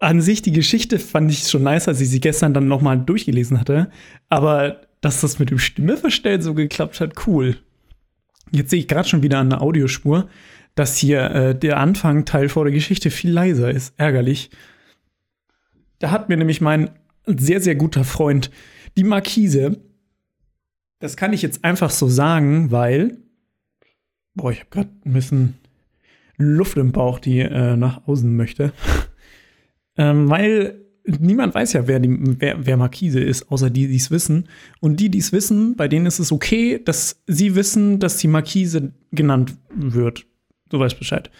an 0.00 0.20
sich 0.20 0.42
die 0.42 0.50
Geschichte 0.50 0.98
fand 0.98 1.30
ich 1.30 1.48
schon 1.48 1.62
nice, 1.62 1.86
als 1.86 2.00
ich 2.00 2.10
sie 2.10 2.18
gestern 2.18 2.52
dann 2.52 2.66
nochmal 2.66 2.98
durchgelesen 2.98 3.60
hatte. 3.60 3.92
Aber 4.28 4.80
dass 5.02 5.20
das 5.20 5.38
mit 5.38 5.50
dem 5.50 5.58
Stimmeverstellen 5.58 6.40
so 6.40 6.54
geklappt 6.54 7.00
hat, 7.00 7.26
cool. 7.26 7.58
Jetzt 8.50 8.70
sehe 8.70 8.78
ich 8.78 8.88
gerade 8.88 9.08
schon 9.08 9.22
wieder 9.22 9.38
an 9.38 9.50
der 9.50 9.60
Audiospur, 9.60 10.30
dass 10.74 10.96
hier 10.96 11.30
äh, 11.30 11.58
der 11.58 11.78
Anfang-Teil 11.78 12.48
vor 12.48 12.64
der 12.64 12.72
Geschichte 12.72 13.10
viel 13.10 13.30
leiser 13.30 13.70
ist. 13.70 13.94
Ärgerlich. 13.98 14.50
Da 15.98 16.10
hat 16.10 16.28
mir 16.28 16.36
nämlich 16.36 16.60
mein 16.60 16.90
sehr, 17.26 17.60
sehr 17.60 17.74
guter 17.74 18.04
Freund 18.04 18.50
die 18.96 19.04
Markise. 19.04 19.82
Das 21.00 21.16
kann 21.16 21.32
ich 21.32 21.42
jetzt 21.42 21.64
einfach 21.64 21.90
so 21.90 22.08
sagen, 22.08 22.70
weil. 22.70 23.18
Boah, 24.34 24.52
ich 24.52 24.60
habe 24.60 24.70
gerade 24.70 24.90
ein 25.04 25.12
bisschen 25.12 25.58
Luft 26.36 26.76
im 26.78 26.92
Bauch, 26.92 27.18
die 27.18 27.40
äh, 27.40 27.76
nach 27.76 28.06
außen 28.06 28.34
möchte. 28.34 28.72
ähm, 29.96 30.30
weil 30.30 30.81
niemand 31.04 31.54
weiß 31.54 31.72
ja, 31.72 31.86
wer, 31.86 31.98
die, 31.98 32.16
wer, 32.40 32.64
wer 32.66 32.76
Markise 32.76 33.20
ist, 33.20 33.50
außer 33.50 33.70
die, 33.70 33.88
die 33.88 33.96
es 33.96 34.10
wissen. 34.10 34.48
Und 34.80 35.00
die, 35.00 35.10
die 35.10 35.18
es 35.18 35.32
wissen, 35.32 35.76
bei 35.76 35.88
denen 35.88 36.06
ist 36.06 36.18
es 36.18 36.32
okay, 36.32 36.80
dass 36.82 37.20
sie 37.26 37.54
wissen, 37.54 37.98
dass 37.98 38.18
die 38.18 38.28
Markise 38.28 38.92
genannt 39.10 39.56
wird. 39.74 40.26
Du 40.68 40.78
weißt 40.78 40.98
Bescheid. 40.98 41.30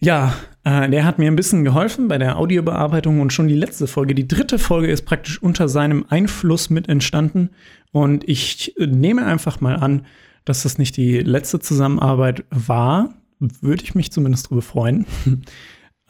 Ja, 0.00 0.34
äh, 0.64 0.88
der 0.88 1.04
hat 1.04 1.18
mir 1.18 1.30
ein 1.30 1.36
bisschen 1.36 1.62
geholfen 1.62 2.08
bei 2.08 2.16
der 2.16 2.38
Audiobearbeitung 2.38 3.20
und 3.20 3.32
schon 3.32 3.48
die 3.48 3.54
letzte 3.54 3.86
Folge, 3.86 4.14
die 4.14 4.26
dritte 4.26 4.58
Folge 4.58 4.90
ist 4.90 5.02
praktisch 5.02 5.42
unter 5.42 5.68
seinem 5.68 6.06
Einfluss 6.08 6.70
mit 6.70 6.88
entstanden. 6.88 7.50
Und 7.92 8.28
ich 8.28 8.78
äh, 8.78 8.86
nehme 8.86 9.26
einfach 9.26 9.60
mal 9.60 9.76
an, 9.76 10.06
dass 10.44 10.62
das 10.62 10.78
nicht 10.78 10.96
die 10.96 11.18
letzte 11.18 11.60
Zusammenarbeit 11.60 12.44
war. 12.50 13.14
Würde 13.38 13.84
ich 13.84 13.94
mich 13.94 14.10
zumindest 14.10 14.46
darüber 14.46 14.62
freuen. 14.62 15.06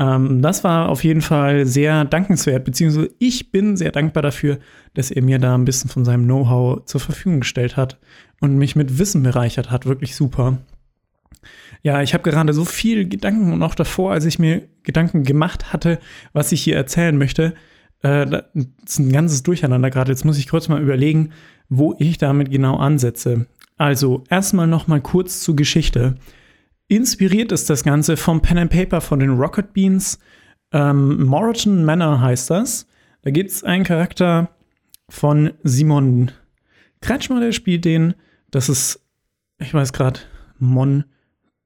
Ähm, 0.00 0.40
das 0.40 0.64
war 0.64 0.88
auf 0.88 1.04
jeden 1.04 1.20
Fall 1.20 1.66
sehr 1.66 2.06
dankenswert, 2.06 2.64
beziehungsweise 2.64 3.10
ich 3.18 3.52
bin 3.52 3.76
sehr 3.76 3.92
dankbar 3.92 4.22
dafür, 4.22 4.58
dass 4.94 5.10
er 5.10 5.22
mir 5.22 5.38
da 5.38 5.54
ein 5.54 5.66
bisschen 5.66 5.90
von 5.90 6.06
seinem 6.06 6.24
Know-how 6.24 6.84
zur 6.86 7.00
Verfügung 7.00 7.40
gestellt 7.40 7.76
hat 7.76 7.98
und 8.40 8.56
mich 8.56 8.74
mit 8.74 8.98
Wissen 8.98 9.22
bereichert 9.22 9.70
hat. 9.70 9.84
Wirklich 9.84 10.16
super. 10.16 10.58
Ja, 11.82 12.02
ich 12.02 12.14
habe 12.14 12.28
gerade 12.28 12.52
so 12.54 12.64
viel 12.64 13.08
Gedanken 13.08 13.52
und 13.52 13.62
auch 13.62 13.74
davor, 13.74 14.12
als 14.12 14.24
ich 14.24 14.38
mir 14.38 14.62
Gedanken 14.82 15.22
gemacht 15.22 15.72
hatte, 15.72 15.98
was 16.32 16.50
ich 16.52 16.62
hier 16.62 16.76
erzählen 16.76 17.16
möchte, 17.16 17.54
äh, 18.02 18.26
das 18.26 18.44
ist 18.86 18.98
ein 19.00 19.12
ganzes 19.12 19.42
Durcheinander 19.42 19.90
gerade. 19.90 20.10
Jetzt 20.10 20.24
muss 20.24 20.38
ich 20.38 20.48
kurz 20.48 20.68
mal 20.68 20.82
überlegen, 20.82 21.30
wo 21.68 21.94
ich 21.98 22.16
damit 22.16 22.50
genau 22.50 22.76
ansetze. 22.76 23.46
Also 23.76 24.24
erstmal 24.30 24.66
noch 24.66 24.88
mal 24.88 25.00
kurz 25.00 25.40
zur 25.40 25.56
Geschichte. 25.56 26.16
Inspiriert 26.90 27.52
ist 27.52 27.70
das 27.70 27.84
Ganze 27.84 28.16
vom 28.16 28.42
Pen 28.42 28.58
and 28.58 28.72
Paper 28.72 29.00
von 29.00 29.20
den 29.20 29.38
Rocket 29.38 29.72
Beans. 29.72 30.18
Ähm, 30.72 31.22
Moreton 31.24 31.84
Manor 31.84 32.20
heißt 32.20 32.50
das. 32.50 32.88
Da 33.22 33.30
gibt 33.30 33.52
es 33.52 33.62
einen 33.62 33.84
Charakter 33.84 34.50
von 35.08 35.52
Simon 35.62 36.32
Kretschmer, 37.00 37.38
der 37.38 37.52
spielt 37.52 37.84
den. 37.84 38.14
Das 38.50 38.68
ist, 38.68 39.06
ich 39.60 39.72
weiß 39.72 39.92
gerade, 39.92 40.18
Mon, 40.58 41.04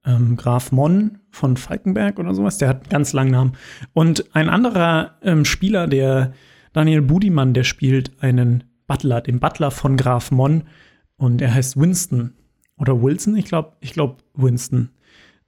ähm, 0.04 0.36
Graf 0.36 0.72
Mon 0.72 1.20
von 1.30 1.56
Falkenberg 1.56 2.18
oder 2.18 2.34
sowas. 2.34 2.58
Der 2.58 2.68
hat 2.68 2.82
einen 2.82 2.90
ganz 2.90 3.14
langen 3.14 3.30
Namen. 3.30 3.52
Und 3.94 4.36
ein 4.36 4.50
anderer 4.50 5.16
ähm, 5.22 5.46
Spieler, 5.46 5.86
der 5.86 6.34
Daniel 6.74 7.00
Budimann, 7.00 7.54
der 7.54 7.64
spielt 7.64 8.22
einen 8.22 8.64
Butler, 8.86 9.22
den 9.22 9.40
Butler 9.40 9.70
von 9.70 9.96
Graf 9.96 10.30
Mon. 10.30 10.64
Und 11.16 11.40
er 11.40 11.54
heißt 11.54 11.80
Winston. 11.80 12.34
Oder 12.76 13.00
Wilson, 13.02 13.36
ich 13.36 13.46
glaube, 13.46 13.72
ich 13.80 13.94
glaube 13.94 14.16
Winston. 14.34 14.90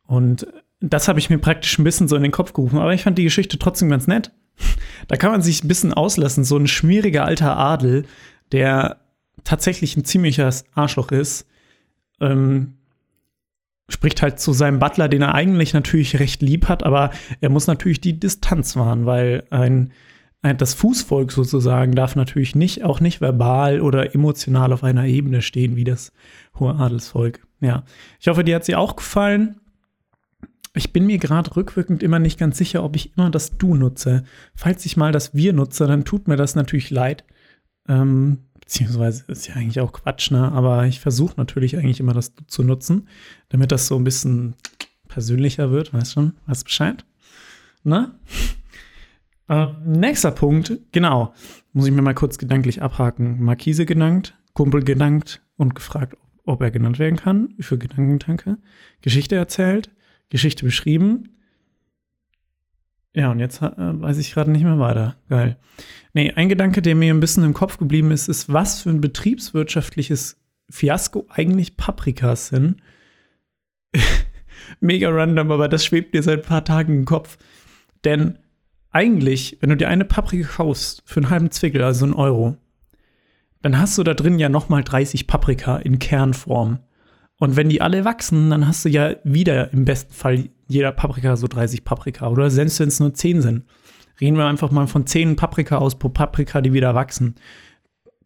Und 0.07 0.47
das 0.81 1.09
habe 1.09 1.19
ich 1.19 1.31
mir 1.31 1.39
praktisch 1.39 1.79
ein 1.79 1.85
bisschen 1.85 2.09
so 2.09 2.17
in 2.17 2.23
den 2.23 2.33
Kopf 2.33 2.53
gerufen. 2.53 2.79
Aber 2.79 2.95
ich 2.95 3.03
fand 3.03 3.19
die 3.19 3.25
Geschichte 3.25 3.59
trotzdem 3.59 3.91
ganz 3.91 4.07
nett. 4.07 4.33
Da 5.09 5.17
kann 5.17 5.31
man 5.31 5.43
sich 5.43 5.63
ein 5.63 5.69
bisschen 5.69 5.93
auslassen. 5.93 6.43
So 6.43 6.57
ein 6.57 6.67
schmieriger 6.67 7.25
alter 7.25 7.57
Adel, 7.57 8.07
der 8.51 8.97
tatsächlich 9.45 9.97
ein 9.97 10.05
ziemliches 10.05 10.65
Arschloch 10.75 11.13
ist, 11.13 11.47
ähm, 12.21 12.75
spricht 13.89 14.23
halt 14.23 14.41
zu 14.41 14.53
seinem 14.53 14.79
Butler, 14.79 15.09
den 15.09 15.23
er 15.23 15.35
eigentlich 15.35 15.73
natürlich 15.73 16.19
recht 16.19 16.43
lieb 16.43 16.69
hat, 16.69 16.83
aber 16.83 17.11
er 17.41 17.51
muss 17.51 17.67
natürlich 17.67 18.01
die 18.01 18.19
Distanz 18.19 18.77
wahren, 18.77 19.07
weil 19.07 19.45
ein, 19.51 19.93
ein 20.43 20.57
das 20.57 20.75
Fußvolk 20.75 21.31
sozusagen 21.31 21.95
darf 21.95 22.17
natürlich 22.17 22.55
nicht, 22.57 22.83
auch 22.83 23.01
nicht 23.01 23.21
verbal 23.21 23.81
oder 23.81 24.15
emotional 24.15 24.73
auf 24.73 24.83
einer 24.83 25.07
Ebene 25.07 25.41
stehen 25.41 25.77
wie 25.77 25.85
das 25.85 26.13
hohe 26.59 26.75
Adelsvolk. 26.75 27.47
Ja, 27.61 27.85
ich 28.19 28.27
hoffe, 28.29 28.45
dir 28.45 28.57
hat 28.57 28.65
sie 28.65 28.75
auch 28.75 28.97
gefallen. 28.97 29.61
Ich 30.77 30.93
bin 30.93 31.07
mir 31.07 31.17
gerade 31.17 31.57
rückwirkend 31.57 32.03
immer 32.03 32.19
nicht 32.19 32.39
ganz 32.39 32.59
sicher, 32.59 32.85
ob 32.85 32.97
ich 32.97 33.17
immer 33.17 33.31
das 33.31 33.57
Du 33.57 33.75
nutze. 33.75 34.25
Falls 34.55 34.85
ich 34.85 34.99
mal 34.99 35.11
das 35.11 35.35
Wir 35.35 35.55
nutze, 35.55 35.87
dann 35.87 36.05
tut 36.05 36.29
mir 36.29 36.37
das 36.37 36.55
natürlich 36.55 36.91
leid. 36.91 37.25
Ähm, 37.89 38.41
beziehungsweise 38.61 39.25
ist 39.29 39.49
ja 39.49 39.55
eigentlich 39.55 39.81
auch 39.81 39.93
Quatsch, 39.93 40.31
ne? 40.31 40.53
Aber 40.53 40.85
ich 40.85 41.01
versuche 41.01 41.35
natürlich 41.39 41.79
eigentlich 41.79 42.01
immer 42.01 42.13
das 42.13 42.35
Du 42.35 42.45
zu 42.47 42.63
nutzen, 42.63 43.09
damit 43.49 43.73
das 43.73 43.87
so 43.87 43.97
ein 43.97 44.05
bisschen 44.05 44.55
persönlicher 45.09 45.71
wird, 45.71 45.95
weißt 45.95 46.13
schon? 46.13 46.35
Weißt 46.47 46.65
Bescheid? 46.65 47.05
Na? 47.83 48.15
Äh, 49.49 49.69
nächster 49.85 50.33
Punkt, 50.33 50.77
genau. 50.91 51.33
Muss 51.73 51.87
ich 51.87 51.93
mir 51.93 52.03
mal 52.03 52.17
kurz 52.17 52.37
gedanklich 52.37 52.83
abhaken. 52.83 53.41
Markise 53.45 53.87
gedankt, 53.87 54.37
Kumpel 54.55 54.83
gedankt 54.83 55.41
und 55.57 55.77
gefragt, 55.77 56.17
ob 56.47 56.63
er 56.63 56.73
genannt 56.73 56.99
werden 56.99 57.17
kann. 57.17 57.55
Für 57.61 57.79
Gedankentanke. 57.79 58.59
Geschichte 59.03 59.37
erzählt. 59.37 59.93
Geschichte 60.29 60.65
beschrieben. 60.65 61.37
Ja, 63.15 63.31
und 63.31 63.39
jetzt 63.39 63.63
äh, 63.63 63.71
weiß 63.77 64.19
ich 64.19 64.33
gerade 64.33 64.51
nicht 64.51 64.65
mehr 64.65 64.79
weiter. 64.79 65.17
Geil. 65.29 65.57
Nee, 66.13 66.33
ein 66.33 66.49
Gedanke, 66.49 66.83
der 66.83 66.95
mir 66.95 67.15
ein 67.15 67.21
bisschen 67.21 67.45
im 67.45 67.55
Kopf 67.55 67.79
geblieben 67.79 68.11
ist, 68.11 68.29
ist, 68.29 68.53
was 68.53 68.83
für 68.83 68.91
ein 68.91 69.01
betriebswirtschaftliches 69.01 70.39
Fiasko 70.69 71.27
eigentlich 71.31 71.77
Paprikas 71.77 72.49
sind. 72.49 72.77
Mega 74.81 75.09
random, 75.09 75.51
aber 75.51 75.69
das 75.69 75.85
schwebt 75.85 76.13
mir 76.13 76.23
seit 76.23 76.41
ein 76.41 76.49
paar 76.49 76.65
Tagen 76.65 76.95
im 76.95 77.05
Kopf. 77.05 77.39
Denn 78.05 78.39
eigentlich, 78.91 79.59
wenn 79.61 79.71
du 79.71 79.77
dir 79.77 79.89
eine 79.89 80.05
Paprika 80.05 80.49
kaufst 80.49 81.03
für 81.07 81.21
einen 81.21 81.31
halben 81.31 81.51
Zwickel, 81.51 81.83
also 81.83 82.05
einen 82.05 82.15
Euro, 82.15 82.57
dann 83.63 83.79
hast 83.79 83.97
du 83.99 84.03
da 84.03 84.15
drin 84.15 84.39
ja 84.39 84.49
nochmal 84.49 84.85
30 84.85 85.27
Paprika 85.27 85.79
in 85.79 85.99
Kernform. 85.99 86.81
Und 87.39 87.57
wenn 87.57 87.69
die 87.69 87.83
alle 87.83 88.05
wachsen, 88.05 88.51
dann 88.51 88.67
hast 88.67 88.85
du 88.85 88.89
ja 88.89 89.17
wieder 89.25 89.73
im 89.73 89.85
besten 89.85 90.13
Fall 90.13 90.49
jeder 90.69 90.93
Paprika 90.93 91.37
so 91.37 91.47
30 91.47 91.85
Paprika. 91.85 92.29
Oder 92.29 92.51
selbst 92.51 92.81
wenn 92.81 92.89
es 92.89 93.01
nur 93.01 93.13
10 93.13 93.43
sind. 93.43 93.65
Reden 94.21 94.39
wir 94.39 94.47
einfach 94.47 94.71
mal 94.71 94.87
von 94.87 95.07
10 95.07 95.37
Paprika 95.37 95.77
aus 95.77 95.99
pro 95.99 96.09
Paprika, 96.09 96.63
die 96.63 96.73
wieder 96.73 96.95
wachsen. 96.95 97.35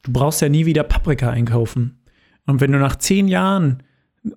Du 0.03 0.13
brauchst 0.13 0.41
ja 0.41 0.49
nie 0.49 0.67
wieder 0.67 0.85
Paprika 0.85 1.31
einkaufen. 1.31 2.01
Und 2.47 2.61
wenn 2.61 2.73
du 2.73 2.79
nach 2.79 2.97
10 2.97 3.27
Jahren 3.29 3.83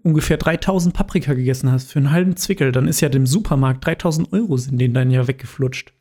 ungefähr 0.02 0.38
3000 0.38 0.94
Paprika 0.94 1.34
gegessen 1.34 1.72
hast 1.72 1.92
für 1.92 2.00
einen 2.00 2.12
halben 2.12 2.36
Zwickel, 2.36 2.72
dann 2.72 2.88
ist 2.88 3.02
ja 3.02 3.10
dem 3.10 3.26
Supermarkt 3.26 3.86
3000 3.86 4.34
Euro 4.34 4.58
sind 4.58 4.80
denen 4.80 4.94
dann 4.94 5.12
ja 5.12 5.28
weggeflutscht. 5.28 5.94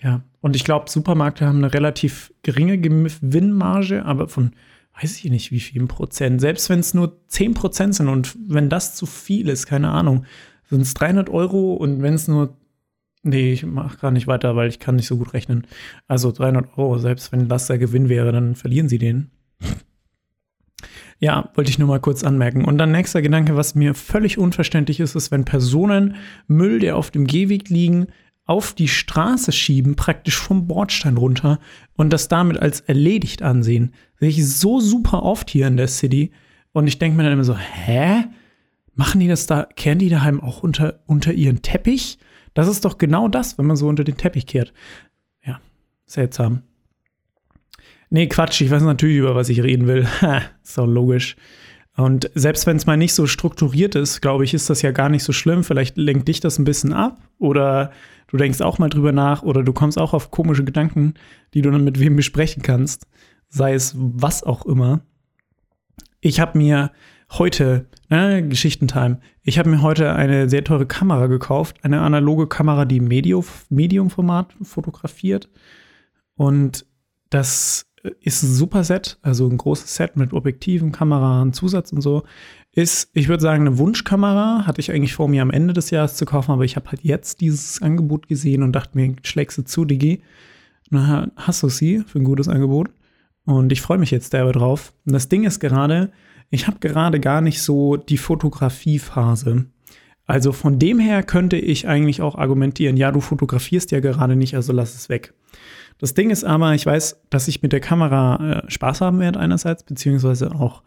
Ja, 0.00 0.22
und 0.40 0.54
ich 0.54 0.64
glaube, 0.64 0.88
Supermärkte 0.88 1.44
haben 1.44 1.58
eine 1.58 1.74
relativ 1.74 2.32
geringe 2.42 2.78
Gewinnmarge, 2.78 4.04
aber 4.04 4.28
von 4.28 4.52
weiß 5.00 5.18
ich 5.18 5.30
nicht, 5.30 5.50
wie 5.50 5.60
viel 5.60 5.86
Prozent. 5.86 6.40
Selbst 6.40 6.70
wenn 6.70 6.80
es 6.80 6.94
nur 6.94 7.18
10 7.28 7.54
Prozent 7.54 7.94
sind 7.94 8.08
und 8.08 8.36
wenn 8.48 8.68
das 8.68 8.94
zu 8.94 9.06
viel 9.06 9.48
ist, 9.48 9.66
keine 9.66 9.90
Ahnung, 9.90 10.24
sind 10.68 10.82
es 10.82 10.94
300 10.94 11.30
Euro 11.30 11.74
und 11.74 12.02
wenn 12.02 12.14
es 12.14 12.28
nur 12.28 12.56
Nee, 13.24 13.52
ich 13.52 13.66
mache 13.66 13.98
gar 13.98 14.10
nicht 14.12 14.28
weiter, 14.28 14.54
weil 14.54 14.68
ich 14.68 14.78
kann 14.78 14.94
nicht 14.96 15.08
so 15.08 15.16
gut 15.16 15.34
rechnen. 15.34 15.66
Also 16.06 16.30
300 16.30 16.78
Euro, 16.78 16.98
selbst 16.98 17.32
wenn 17.32 17.48
das 17.48 17.66
der 17.66 17.76
Gewinn 17.76 18.08
wäre, 18.08 18.30
dann 18.30 18.54
verlieren 18.54 18.88
sie 18.88 18.98
den. 18.98 19.30
Ja, 21.18 21.50
wollte 21.54 21.70
ich 21.70 21.80
nur 21.80 21.88
mal 21.88 21.98
kurz 21.98 22.22
anmerken. 22.22 22.64
Und 22.64 22.78
dann 22.78 22.92
nächster 22.92 23.20
Gedanke, 23.20 23.56
was 23.56 23.74
mir 23.74 23.94
völlig 23.94 24.38
unverständlich 24.38 25.00
ist, 25.00 25.16
ist, 25.16 25.32
wenn 25.32 25.44
Personen 25.44 26.14
Müll, 26.46 26.78
der 26.78 26.96
auf 26.96 27.10
dem 27.10 27.26
Gehweg 27.26 27.68
liegen, 27.68 28.06
auf 28.48 28.72
die 28.72 28.88
Straße 28.88 29.52
schieben, 29.52 29.94
praktisch 29.94 30.38
vom 30.38 30.66
Bordstein 30.66 31.18
runter 31.18 31.60
und 31.96 32.12
das 32.12 32.28
damit 32.28 32.58
als 32.58 32.80
erledigt 32.80 33.42
ansehen. 33.42 33.92
Sehe 34.18 34.30
ich 34.30 34.48
so 34.48 34.80
super 34.80 35.22
oft 35.22 35.50
hier 35.50 35.66
in 35.66 35.76
der 35.76 35.86
City. 35.86 36.32
Und 36.72 36.86
ich 36.86 36.98
denke 36.98 37.16
mir 37.16 37.24
dann 37.24 37.34
immer 37.34 37.44
so, 37.44 37.56
hä? 37.56 38.24
Machen 38.94 39.20
die 39.20 39.28
das 39.28 39.46
da, 39.46 39.64
kehren 39.76 39.98
die 39.98 40.08
daheim 40.08 40.40
auch 40.40 40.62
unter, 40.62 41.00
unter 41.06 41.32
ihren 41.32 41.60
Teppich? 41.60 42.18
Das 42.54 42.68
ist 42.68 42.86
doch 42.86 42.96
genau 42.96 43.28
das, 43.28 43.58
wenn 43.58 43.66
man 43.66 43.76
so 43.76 43.86
unter 43.86 44.02
den 44.02 44.16
Teppich 44.16 44.46
kehrt. 44.46 44.72
Ja, 45.44 45.60
seltsam. 46.06 46.62
Nee, 48.08 48.28
Quatsch, 48.28 48.62
ich 48.62 48.70
weiß 48.70 48.82
natürlich, 48.82 49.18
über 49.18 49.34
was 49.34 49.50
ich 49.50 49.62
reden 49.62 49.86
will. 49.86 50.08
ist 50.62 50.78
doch 50.78 50.86
logisch. 50.86 51.36
Und 51.98 52.30
selbst 52.36 52.64
wenn 52.68 52.76
es 52.76 52.86
mal 52.86 52.96
nicht 52.96 53.12
so 53.12 53.26
strukturiert 53.26 53.96
ist, 53.96 54.20
glaube 54.20 54.44
ich, 54.44 54.54
ist 54.54 54.70
das 54.70 54.82
ja 54.82 54.92
gar 54.92 55.08
nicht 55.08 55.24
so 55.24 55.32
schlimm. 55.32 55.64
Vielleicht 55.64 55.96
lenkt 55.96 56.28
dich 56.28 56.38
das 56.38 56.56
ein 56.56 56.64
bisschen 56.64 56.92
ab 56.92 57.18
oder 57.38 57.90
du 58.28 58.36
denkst 58.36 58.60
auch 58.60 58.78
mal 58.78 58.88
drüber 58.88 59.10
nach 59.10 59.42
oder 59.42 59.64
du 59.64 59.72
kommst 59.72 59.98
auch 59.98 60.14
auf 60.14 60.30
komische 60.30 60.62
Gedanken, 60.62 61.14
die 61.54 61.60
du 61.60 61.72
dann 61.72 61.82
mit 61.82 61.98
wem 61.98 62.14
besprechen 62.14 62.62
kannst. 62.62 63.08
Sei 63.48 63.74
es 63.74 63.96
was 63.96 64.44
auch 64.44 64.64
immer. 64.64 65.00
Ich 66.20 66.38
habe 66.38 66.56
mir 66.56 66.92
heute, 67.32 67.86
äh, 68.10 68.42
Geschichtentime, 68.42 69.18
ich 69.42 69.58
habe 69.58 69.68
mir 69.68 69.82
heute 69.82 70.14
eine 70.14 70.48
sehr 70.48 70.62
teure 70.62 70.86
Kamera 70.86 71.26
gekauft. 71.26 71.78
Eine 71.82 72.02
analoge 72.02 72.46
Kamera, 72.46 72.84
die 72.84 73.00
Medium-Format 73.00 74.54
fotografiert. 74.62 75.48
Und 76.36 76.86
das 77.28 77.87
ist 78.20 78.42
ein 78.42 78.52
super 78.52 78.84
Set, 78.84 79.18
also 79.22 79.48
ein 79.48 79.56
großes 79.56 79.94
Set 79.94 80.16
mit 80.16 80.32
Objektiven, 80.32 80.92
Kamera, 80.92 81.50
Zusatz 81.52 81.92
und 81.92 82.00
so. 82.00 82.24
Ist, 82.72 83.10
ich 83.14 83.28
würde 83.28 83.42
sagen, 83.42 83.66
eine 83.66 83.78
Wunschkamera. 83.78 84.66
Hatte 84.66 84.80
ich 84.80 84.92
eigentlich 84.92 85.14
vor, 85.14 85.28
mir 85.28 85.42
am 85.42 85.50
Ende 85.50 85.74
des 85.74 85.90
Jahres 85.90 86.16
zu 86.16 86.24
kaufen, 86.24 86.52
aber 86.52 86.64
ich 86.64 86.76
habe 86.76 86.90
halt 86.90 87.02
jetzt 87.02 87.40
dieses 87.40 87.82
Angebot 87.82 88.28
gesehen 88.28 88.62
und 88.62 88.72
dachte 88.72 88.96
mir, 88.96 89.16
schlägst 89.22 89.58
du 89.58 89.62
zu, 89.62 89.84
Digi. 89.84 90.22
Na, 90.90 91.28
hast 91.36 91.62
du 91.62 91.68
sie 91.68 92.04
für 92.06 92.18
ein 92.18 92.24
gutes 92.24 92.48
Angebot. 92.48 92.90
Und 93.44 93.72
ich 93.72 93.80
freue 93.80 93.98
mich 93.98 94.10
jetzt 94.10 94.32
derbe 94.32 94.52
drauf. 94.52 94.92
Und 95.06 95.12
das 95.12 95.28
Ding 95.28 95.44
ist 95.44 95.58
gerade, 95.58 96.12
ich 96.50 96.66
habe 96.66 96.78
gerade 96.80 97.20
gar 97.20 97.40
nicht 97.40 97.62
so 97.62 97.96
die 97.96 98.18
Fotografiephase. 98.18 99.66
Also 100.28 100.52
von 100.52 100.78
dem 100.78 100.98
her 100.98 101.22
könnte 101.22 101.56
ich 101.56 101.88
eigentlich 101.88 102.20
auch 102.20 102.36
argumentieren, 102.36 102.98
ja, 102.98 103.10
du 103.10 103.20
fotografierst 103.20 103.90
ja 103.92 104.00
gerade 104.00 104.36
nicht, 104.36 104.54
also 104.54 104.74
lass 104.74 104.94
es 104.94 105.08
weg. 105.08 105.32
Das 105.96 106.12
Ding 106.12 106.28
ist 106.28 106.44
aber, 106.44 106.74
ich 106.74 106.84
weiß, 106.84 107.22
dass 107.30 107.48
ich 107.48 107.62
mit 107.62 107.72
der 107.72 107.80
Kamera 107.80 108.62
äh, 108.66 108.70
Spaß 108.70 109.00
haben 109.00 109.20
werde 109.20 109.40
einerseits, 109.40 109.84
beziehungsweise 109.84 110.54
auch 110.54 110.82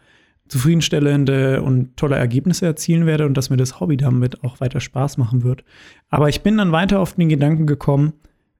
zufriedenstellende 0.47 1.63
und 1.63 1.97
tolle 1.97 2.17
Ergebnisse 2.17 2.67
erzielen 2.67 3.07
werde 3.07 3.25
und 3.25 3.35
dass 3.35 3.49
mir 3.49 3.57
das 3.57 3.79
Hobby 3.79 3.97
damit 3.97 4.43
auch 4.43 4.59
weiter 4.59 4.79
Spaß 4.79 5.17
machen 5.17 5.43
wird. 5.43 5.63
Aber 6.09 6.29
ich 6.29 6.41
bin 6.41 6.57
dann 6.57 6.71
weiter 6.71 6.99
auf 6.99 7.13
den 7.13 7.29
Gedanken 7.29 7.65
gekommen, 7.65 8.13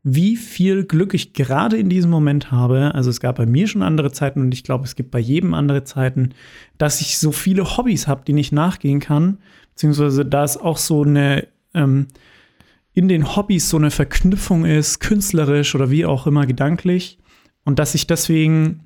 wie 0.03 0.35
viel 0.35 0.85
Glück 0.85 1.13
ich 1.13 1.33
gerade 1.33 1.77
in 1.77 1.89
diesem 1.89 2.09
Moment 2.09 2.51
habe. 2.51 2.95
Also 2.95 3.11
es 3.11 3.19
gab 3.19 3.35
bei 3.35 3.45
mir 3.45 3.67
schon 3.67 3.83
andere 3.83 4.11
Zeiten 4.11 4.41
und 4.41 4.51
ich 4.51 4.63
glaube, 4.63 4.85
es 4.85 4.95
gibt 4.95 5.11
bei 5.11 5.19
jedem 5.19 5.53
andere 5.53 5.83
Zeiten, 5.83 6.29
dass 6.79 7.01
ich 7.01 7.19
so 7.19 7.31
viele 7.31 7.77
Hobbys 7.77 8.07
habe, 8.07 8.23
die 8.25 8.39
ich 8.39 8.51
nachgehen 8.51 8.99
kann, 8.99 9.37
beziehungsweise 9.81 10.25
da 10.25 10.43
es 10.43 10.57
auch 10.57 10.77
so 10.77 11.01
eine 11.01 11.47
ähm, 11.73 12.07
in 12.93 13.07
den 13.07 13.35
Hobbys 13.35 13.69
so 13.69 13.77
eine 13.77 13.89
Verknüpfung 13.89 14.63
ist, 14.65 14.99
künstlerisch 14.99 15.73
oder 15.73 15.89
wie 15.89 16.05
auch 16.05 16.27
immer 16.27 16.45
gedanklich. 16.45 17.17
Und 17.63 17.79
dass 17.79 17.95
ich 17.95 18.05
deswegen, 18.05 18.81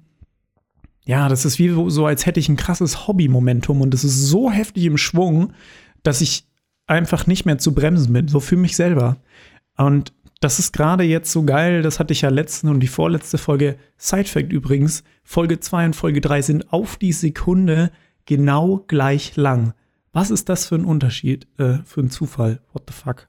ja, 1.06 1.28
das 1.28 1.44
ist 1.44 1.60
wie 1.60 1.70
so, 1.90 2.06
als 2.06 2.25
hätte 2.25 2.40
ich 2.40 2.48
ein 2.48 2.56
krasses 2.56 3.08
Hobby-Momentum 3.08 3.82
und 3.82 3.94
es 3.94 4.06
ist 4.06 4.28
so 4.28 4.52
heftig 4.52 4.86
im 4.86 4.98
Schwung, 4.98 5.52
dass 6.04 6.22
ich 6.22 6.48
einfach 6.88 7.28
nicht 7.28 7.46
mehr 7.46 7.58
zu 7.58 7.74
bremsen 7.74 8.14
bin, 8.14 8.30
so 8.30 8.40
für 8.40 8.58
mich 8.58 8.78
selber. 8.78 9.18
Und 9.75 10.14
das 10.40 10.60
ist 10.60 10.72
gerade 10.72 11.03
jetzt 11.03 11.31
so 11.31 11.44
geil, 11.44 11.81
das 11.81 12.00
hatte 12.00 12.14
ich 12.14 12.22
ja 12.22 12.29
letzten 12.29 12.70
und 12.70 12.79
die 12.79 12.88
vorletzte 12.88 13.38
Folge, 13.38 13.77
Sidefact 13.98 14.53
übrigens, 14.53 15.03
Folge 15.24 15.60
2 15.60 15.88
und 15.88 15.96
Folge 15.96 16.22
3 16.22 16.42
sind 16.42 16.72
auf 16.72 16.96
die 16.96 17.12
Sekunde 17.12 17.92
genau 18.25 18.86
gleich 18.88 19.36
lang. 19.36 19.74
Was 20.16 20.32
ist 20.32 20.48
das 20.48 20.66
für 20.66 20.75
ein 20.75 20.86
Unterschied, 20.86 21.46
äh, 21.58 21.80
für 21.84 22.00
ein 22.00 22.10
Zufall? 22.10 22.62
What 22.72 22.84
the 22.88 22.94
fuck? 22.94 23.28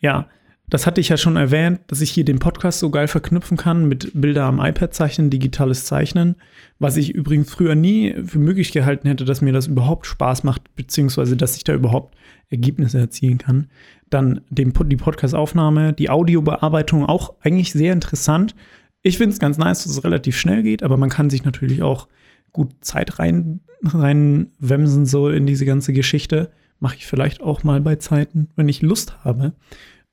Ja, 0.00 0.26
das 0.68 0.88
hatte 0.88 1.00
ich 1.00 1.08
ja 1.08 1.16
schon 1.16 1.36
erwähnt, 1.36 1.82
dass 1.86 2.00
ich 2.00 2.10
hier 2.10 2.24
den 2.24 2.40
Podcast 2.40 2.80
so 2.80 2.90
geil 2.90 3.06
verknüpfen 3.06 3.56
kann 3.56 3.86
mit 3.86 4.10
Bilder 4.12 4.46
am 4.46 4.58
iPad 4.58 4.92
zeichnen, 4.92 5.30
digitales 5.30 5.84
Zeichnen, 5.84 6.34
was 6.80 6.96
ich 6.96 7.14
übrigens 7.14 7.48
früher 7.48 7.76
nie 7.76 8.12
für 8.26 8.40
möglich 8.40 8.72
gehalten 8.72 9.06
hätte, 9.06 9.24
dass 9.24 9.40
mir 9.40 9.52
das 9.52 9.68
überhaupt 9.68 10.06
Spaß 10.06 10.42
macht, 10.42 10.62
beziehungsweise 10.74 11.36
dass 11.36 11.56
ich 11.56 11.62
da 11.62 11.74
überhaupt 11.74 12.16
Ergebnisse 12.50 12.98
erzielen 12.98 13.38
kann. 13.38 13.68
Dann 14.10 14.40
den, 14.50 14.72
die 14.86 14.96
Podcast-Aufnahme, 14.96 15.92
die 15.92 16.10
Audiobearbeitung 16.10 17.06
auch 17.06 17.34
eigentlich 17.40 17.72
sehr 17.72 17.92
interessant. 17.92 18.56
Ich 19.02 19.16
finde 19.16 19.34
es 19.34 19.38
ganz 19.38 19.58
nice, 19.58 19.84
dass 19.84 19.92
es 19.92 20.02
relativ 20.02 20.36
schnell 20.36 20.64
geht, 20.64 20.82
aber 20.82 20.96
man 20.96 21.10
kann 21.10 21.30
sich 21.30 21.44
natürlich 21.44 21.84
auch 21.84 22.08
gut 22.54 22.72
Zeit 22.80 23.18
rein, 23.18 23.60
reinwemsen, 23.82 25.04
so 25.04 25.28
in 25.28 25.44
diese 25.44 25.66
ganze 25.66 25.92
Geschichte. 25.92 26.50
Mache 26.80 26.96
ich 26.96 27.06
vielleicht 27.06 27.42
auch 27.42 27.62
mal 27.62 27.82
bei 27.82 27.96
Zeiten, 27.96 28.48
wenn 28.56 28.70
ich 28.70 28.80
Lust 28.80 29.22
habe. 29.24 29.52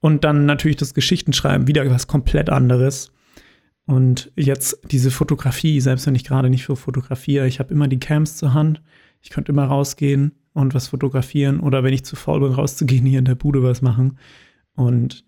Und 0.01 0.25
dann 0.25 0.45
natürlich 0.45 0.77
das 0.77 0.93
Geschichtenschreiben, 0.93 1.67
wieder 1.67 1.89
was 1.89 2.07
komplett 2.07 2.49
anderes. 2.49 3.13
Und 3.85 4.31
jetzt 4.35 4.79
diese 4.91 5.11
Fotografie, 5.11 5.79
selbst 5.79 6.05
wenn 6.07 6.15
ich 6.15 6.23
gerade 6.23 6.49
nicht 6.49 6.65
so 6.65 6.75
fotografiere, 6.75 7.47
ich 7.47 7.59
habe 7.59 7.73
immer 7.73 7.87
die 7.87 7.99
Cams 7.99 8.35
zur 8.35 8.53
Hand. 8.53 8.81
Ich 9.21 9.29
könnte 9.29 9.51
immer 9.51 9.65
rausgehen 9.65 10.33
und 10.53 10.73
was 10.73 10.87
fotografieren 10.87 11.59
oder 11.59 11.83
wenn 11.83 11.93
ich 11.93 12.03
zu 12.03 12.15
faul 12.15 12.41
bin, 12.41 12.53
rauszugehen, 12.53 13.05
hier 13.05 13.19
in 13.19 13.25
der 13.25 13.35
Bude 13.35 13.63
was 13.63 13.81
machen. 13.81 14.17
Und 14.75 15.23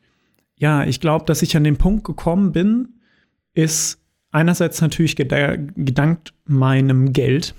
ja, 0.56 0.84
ich 0.86 1.00
glaube, 1.00 1.26
dass 1.26 1.42
ich 1.42 1.56
an 1.56 1.64
den 1.64 1.78
Punkt 1.78 2.04
gekommen 2.04 2.52
bin, 2.52 3.00
ist 3.54 4.03
einerseits 4.34 4.82
natürlich 4.82 5.16
gedankt 5.16 6.34
meinem 6.46 7.14
Geld. 7.14 7.56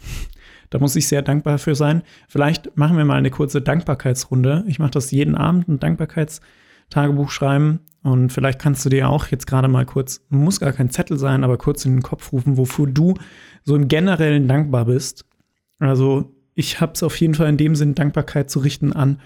Da 0.70 0.78
muss 0.78 0.96
ich 0.96 1.08
sehr 1.08 1.22
dankbar 1.22 1.58
für 1.58 1.74
sein. 1.74 2.02
Vielleicht 2.28 2.76
machen 2.76 2.96
wir 2.96 3.04
mal 3.04 3.16
eine 3.16 3.30
kurze 3.30 3.62
Dankbarkeitsrunde. 3.62 4.64
Ich 4.66 4.78
mache 4.78 4.90
das 4.90 5.10
jeden 5.10 5.36
Abend, 5.36 5.68
ein 5.68 5.78
Dankbarkeits- 5.78 6.40
Tagebuch 6.90 7.30
schreiben. 7.30 7.80
Und 8.02 8.32
vielleicht 8.32 8.58
kannst 8.58 8.84
du 8.84 8.90
dir 8.90 9.08
auch 9.08 9.28
jetzt 9.28 9.46
gerade 9.46 9.68
mal 9.68 9.86
kurz, 9.86 10.24
muss 10.28 10.60
gar 10.60 10.72
kein 10.72 10.90
Zettel 10.90 11.18
sein, 11.18 11.42
aber 11.42 11.56
kurz 11.56 11.84
in 11.84 11.96
den 11.96 12.02
Kopf 12.02 12.32
rufen, 12.32 12.56
wofür 12.56 12.86
du 12.86 13.14
so 13.62 13.74
im 13.74 13.88
Generellen 13.88 14.46
dankbar 14.46 14.84
bist. 14.84 15.24
Also 15.78 16.34
ich 16.54 16.80
habe 16.80 16.92
es 16.92 17.02
auf 17.02 17.18
jeden 17.18 17.34
Fall 17.34 17.48
in 17.48 17.56
dem 17.56 17.74
Sinn, 17.74 17.94
Dankbarkeit 17.94 18.50
zu 18.50 18.58
richten 18.58 18.92
an 18.92 19.20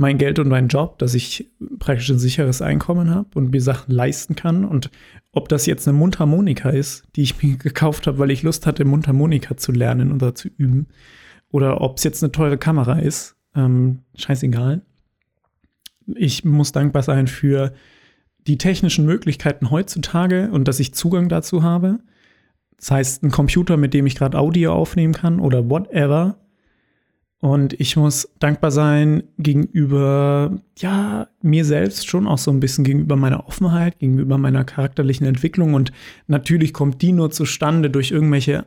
mein 0.00 0.18
Geld 0.18 0.38
und 0.38 0.48
meinen 0.48 0.68
Job, 0.68 0.98
dass 0.98 1.14
ich 1.14 1.50
praktisch 1.78 2.10
ein 2.10 2.18
sicheres 2.18 2.62
Einkommen 2.62 3.10
habe 3.10 3.28
und 3.34 3.50
mir 3.50 3.60
Sachen 3.60 3.92
leisten 3.92 4.34
kann. 4.34 4.64
Und 4.64 4.90
ob 5.32 5.48
das 5.48 5.66
jetzt 5.66 5.86
eine 5.86 5.96
Mundharmonika 5.96 6.70
ist, 6.70 7.04
die 7.16 7.22
ich 7.22 7.42
mir 7.42 7.56
gekauft 7.56 8.06
habe, 8.06 8.18
weil 8.18 8.30
ich 8.30 8.42
Lust 8.42 8.66
hatte, 8.66 8.84
Mundharmonika 8.84 9.56
zu 9.56 9.72
lernen 9.72 10.12
oder 10.12 10.34
zu 10.34 10.48
üben, 10.48 10.88
oder 11.52 11.80
ob 11.80 11.98
es 11.98 12.04
jetzt 12.04 12.22
eine 12.22 12.30
teure 12.30 12.58
Kamera 12.58 13.00
ist, 13.00 13.36
ähm, 13.56 14.00
scheißegal 14.14 14.82
ich 16.16 16.44
muss 16.44 16.72
dankbar 16.72 17.02
sein 17.02 17.26
für 17.26 17.72
die 18.46 18.58
technischen 18.58 19.04
Möglichkeiten 19.04 19.70
heutzutage 19.70 20.50
und 20.50 20.66
dass 20.66 20.80
ich 20.80 20.94
Zugang 20.94 21.28
dazu 21.28 21.62
habe. 21.62 22.00
Das 22.76 22.90
heißt, 22.90 23.22
ein 23.22 23.30
Computer, 23.30 23.76
mit 23.76 23.92
dem 23.92 24.06
ich 24.06 24.16
gerade 24.16 24.38
Audio 24.38 24.72
aufnehmen 24.72 25.12
kann 25.12 25.40
oder 25.40 25.68
whatever. 25.68 26.38
Und 27.40 27.72
ich 27.80 27.96
muss 27.96 28.28
dankbar 28.38 28.70
sein 28.70 29.22
gegenüber, 29.38 30.60
ja, 30.76 31.26
mir 31.40 31.64
selbst 31.64 32.06
schon 32.06 32.26
auch 32.26 32.36
so 32.36 32.50
ein 32.50 32.60
bisschen 32.60 32.84
gegenüber 32.84 33.16
meiner 33.16 33.48
Offenheit, 33.48 33.98
gegenüber 33.98 34.36
meiner 34.36 34.62
charakterlichen 34.64 35.26
Entwicklung. 35.26 35.72
Und 35.72 35.90
natürlich 36.26 36.74
kommt 36.74 37.00
die 37.00 37.12
nur 37.12 37.30
zustande 37.30 37.88
durch 37.88 38.10
irgendwelche 38.10 38.66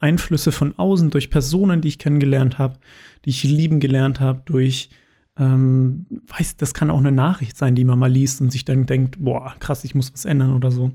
Einflüsse 0.00 0.52
von 0.52 0.72
außen, 0.78 1.10
durch 1.10 1.28
Personen, 1.28 1.82
die 1.82 1.88
ich 1.88 1.98
kennengelernt 1.98 2.58
habe, 2.58 2.78
die 3.26 3.30
ich 3.30 3.44
lieben 3.44 3.78
gelernt 3.78 4.20
habe, 4.20 4.40
durch 4.46 4.88
ähm, 5.36 6.06
weiß, 6.28 6.56
das 6.56 6.72
kann 6.72 6.90
auch 6.90 7.00
eine 7.00 7.12
Nachricht 7.12 7.58
sein, 7.58 7.74
die 7.74 7.84
man 7.84 7.98
mal 7.98 8.10
liest 8.10 8.40
und 8.40 8.50
sich 8.50 8.64
dann 8.64 8.86
denkt, 8.86 9.16
boah, 9.18 9.54
krass, 9.58 9.84
ich 9.84 9.94
muss 9.94 10.14
was 10.14 10.24
ändern 10.24 10.54
oder 10.54 10.70
so. 10.70 10.92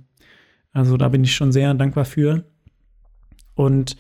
Also 0.72 0.98
da 0.98 1.10
bin 1.10 1.24
ich 1.24 1.36
schon 1.36 1.52
sehr 1.52 1.76
dankbar 1.76 2.06
für. 2.06 2.44
Und 3.54 3.98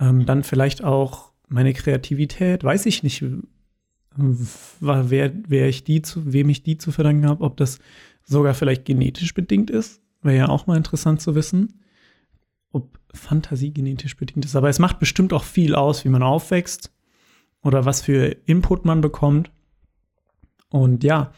ähm, 0.00 0.26
dann 0.26 0.42
vielleicht 0.42 0.82
auch 0.82 1.33
meine 1.48 1.72
Kreativität, 1.72 2.64
weiß 2.64 2.86
ich 2.86 3.02
nicht, 3.02 3.24
wer, 4.16 5.32
wer 5.48 5.68
ich 5.68 5.84
die 5.84 6.02
zu, 6.02 6.32
wem 6.32 6.48
ich 6.48 6.62
die 6.62 6.78
zu 6.78 6.92
verdanken 6.92 7.26
habe, 7.26 7.44
ob 7.44 7.56
das 7.56 7.78
sogar 8.24 8.54
vielleicht 8.54 8.84
genetisch 8.84 9.34
bedingt 9.34 9.70
ist. 9.70 10.00
Wäre 10.22 10.36
ja 10.36 10.48
auch 10.48 10.66
mal 10.66 10.76
interessant 10.76 11.20
zu 11.20 11.34
wissen, 11.34 11.80
ob 12.72 12.98
Fantasie 13.12 13.72
genetisch 13.72 14.16
bedingt 14.16 14.44
ist. 14.44 14.56
Aber 14.56 14.68
es 14.68 14.78
macht 14.78 14.98
bestimmt 14.98 15.32
auch 15.32 15.44
viel 15.44 15.74
aus, 15.74 16.04
wie 16.04 16.08
man 16.08 16.22
aufwächst 16.22 16.92
oder 17.62 17.84
was 17.84 18.02
für 18.02 18.36
Input 18.46 18.84
man 18.84 19.00
bekommt. 19.00 19.50
Und 20.70 21.04
ja, 21.04 21.32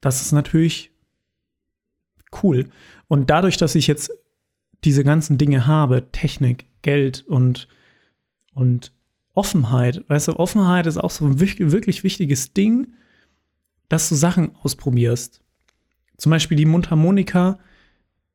das 0.00 0.22
ist 0.22 0.32
natürlich 0.32 0.90
cool. 2.42 2.68
Und 3.08 3.30
dadurch, 3.30 3.56
dass 3.56 3.74
ich 3.74 3.86
jetzt 3.86 4.10
diese 4.84 5.04
ganzen 5.04 5.38
Dinge 5.38 5.66
habe, 5.66 6.10
Technik, 6.12 6.66
Geld 6.82 7.24
und, 7.26 7.66
und 8.52 8.92
Offenheit, 9.36 10.02
weißt 10.08 10.28
du, 10.28 10.38
Offenheit 10.38 10.86
ist 10.86 10.96
auch 10.96 11.10
so 11.10 11.26
ein 11.26 11.38
wirklich 11.38 12.02
wichtiges 12.02 12.54
Ding, 12.54 12.88
dass 13.88 14.08
du 14.08 14.14
Sachen 14.14 14.56
ausprobierst. 14.62 15.42
Zum 16.16 16.30
Beispiel 16.30 16.56
die 16.56 16.64
Mundharmonika. 16.64 17.58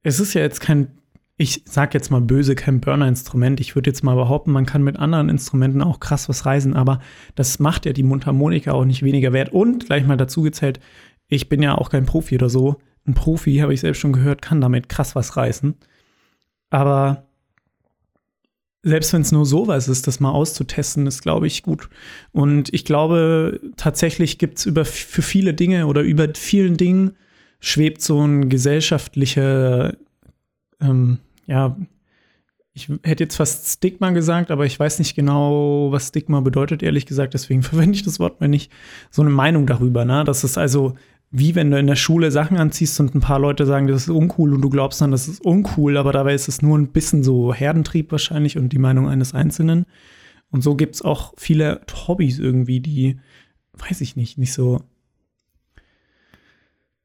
Es 0.03 0.19
ist 0.19 0.35
ja 0.35 0.41
jetzt 0.41 0.61
kein, 0.61 0.99
ich 1.37 1.63
sag 1.65 1.95
jetzt 1.95 2.11
mal 2.11 2.21
böse, 2.21 2.53
kein 2.53 2.79
Burner-Instrument. 2.79 3.59
Ich 3.59 3.75
würde 3.75 3.89
jetzt 3.89 4.03
mal 4.03 4.15
behaupten, 4.15 4.51
man 4.51 4.67
kann 4.67 4.83
mit 4.83 4.97
anderen 4.97 5.29
Instrumenten 5.29 5.81
auch 5.81 5.99
krass 5.99 6.29
was 6.29 6.45
reisen, 6.45 6.75
aber 6.75 6.99
das 7.33 7.57
macht 7.57 7.87
ja 7.87 7.93
die 7.93 8.03
Mundharmonika 8.03 8.71
auch 8.71 8.85
nicht 8.85 9.01
weniger 9.01 9.33
wert. 9.33 9.49
Und 9.49 9.87
gleich 9.87 10.05
mal 10.05 10.17
dazu 10.17 10.43
gezählt, 10.43 10.79
ich 11.27 11.49
bin 11.49 11.63
ja 11.63 11.75
auch 11.75 11.89
kein 11.89 12.05
Profi 12.05 12.35
oder 12.35 12.49
so. 12.49 12.77
Ein 13.07 13.15
Profi, 13.15 13.57
habe 13.57 13.73
ich 13.73 13.79
selbst 13.79 13.99
schon 13.99 14.13
gehört, 14.13 14.43
kann 14.43 14.61
damit 14.61 14.87
krass 14.87 15.15
was 15.15 15.35
reißen. 15.35 15.75
Aber 16.69 17.25
selbst 18.83 19.13
wenn 19.13 19.21
es 19.21 19.31
nur 19.31 19.45
sowas 19.45 19.87
ist, 19.87 20.07
das 20.07 20.19
mal 20.19 20.31
auszutesten, 20.31 21.05
ist, 21.05 21.21
glaube 21.21 21.47
ich, 21.47 21.61
gut. 21.63 21.89
Und 22.31 22.73
ich 22.73 22.83
glaube, 22.83 23.59
tatsächlich 23.77 24.37
gibt 24.37 24.57
es 24.57 24.89
für 24.89 25.21
viele 25.21 25.53
Dinge 25.53 25.87
oder 25.87 26.01
über 26.01 26.27
vielen 26.33 26.77
Dingen 26.77 27.11
schwebt 27.59 28.01
so 28.01 28.25
ein 28.25 28.49
gesellschaftlicher, 28.49 29.95
ähm, 30.81 31.19
ja, 31.45 31.77
ich 32.73 32.89
hätte 33.03 33.25
jetzt 33.25 33.35
fast 33.35 33.67
Stigma 33.67 34.11
gesagt, 34.11 34.49
aber 34.49 34.65
ich 34.65 34.79
weiß 34.79 34.97
nicht 34.99 35.15
genau, 35.15 35.91
was 35.91 36.07
Stigma 36.07 36.39
bedeutet, 36.39 36.81
ehrlich 36.81 37.05
gesagt. 37.05 37.33
Deswegen 37.33 37.63
verwende 37.63 37.95
ich 37.95 38.03
das 38.03 38.19
Wort 38.19 38.39
mal 38.41 38.47
nicht. 38.47 38.71
So 39.11 39.21
eine 39.21 39.31
Meinung 39.31 39.67
darüber, 39.67 40.05
ne? 40.05 40.23
Dass 40.23 40.43
es 40.43 40.57
also 40.57 40.95
wie 41.31 41.55
wenn 41.55 41.71
du 41.71 41.79
in 41.79 41.87
der 41.87 41.95
Schule 41.95 42.29
Sachen 42.29 42.57
anziehst 42.57 42.99
und 42.99 43.15
ein 43.15 43.21
paar 43.21 43.39
Leute 43.39 43.65
sagen, 43.65 43.87
das 43.87 44.03
ist 44.03 44.09
uncool 44.09 44.53
und 44.53 44.61
du 44.61 44.69
glaubst 44.69 44.99
dann, 44.99 45.11
das 45.11 45.29
ist 45.29 45.43
uncool, 45.43 45.95
aber 45.95 46.11
dabei 46.11 46.33
ist 46.33 46.49
es 46.49 46.61
nur 46.61 46.77
ein 46.77 46.89
bisschen 46.89 47.23
so 47.23 47.53
Herdentrieb 47.53 48.11
wahrscheinlich 48.11 48.57
und 48.57 48.69
die 48.69 48.79
Meinung 48.79 49.07
eines 49.07 49.33
Einzelnen. 49.33 49.85
Und 50.51 50.61
so 50.61 50.75
gibt 50.75 50.95
es 50.95 51.01
auch 51.01 51.33
viele 51.37 51.81
Hobbys 52.07 52.37
irgendwie, 52.37 52.81
die, 52.81 53.17
weiß 53.73 54.01
ich 54.01 54.17
nicht, 54.17 54.37
nicht 54.37 54.51
so. 54.51 54.81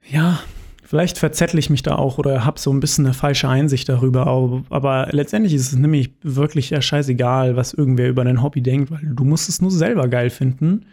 Ja, 0.08 0.40
vielleicht 0.82 1.18
verzettel 1.18 1.60
ich 1.60 1.70
mich 1.70 1.84
da 1.84 1.94
auch 1.94 2.18
oder 2.18 2.44
habe 2.44 2.58
so 2.58 2.72
ein 2.72 2.80
bisschen 2.80 3.06
eine 3.06 3.14
falsche 3.14 3.48
Einsicht 3.48 3.88
darüber. 3.88 4.26
Aber, 4.26 4.64
aber 4.70 5.08
letztendlich 5.12 5.54
ist 5.54 5.72
es 5.72 5.78
nämlich 5.78 6.10
wirklich 6.22 6.70
ja 6.70 6.82
scheißegal, 6.82 7.54
was 7.54 7.74
irgendwer 7.74 8.08
über 8.08 8.24
dein 8.24 8.42
Hobby 8.42 8.60
denkt, 8.60 8.90
weil 8.90 9.02
du 9.04 9.24
musst 9.24 9.48
es 9.48 9.62
nur 9.62 9.70
selber 9.70 10.08
geil 10.08 10.30
finden. 10.30 10.86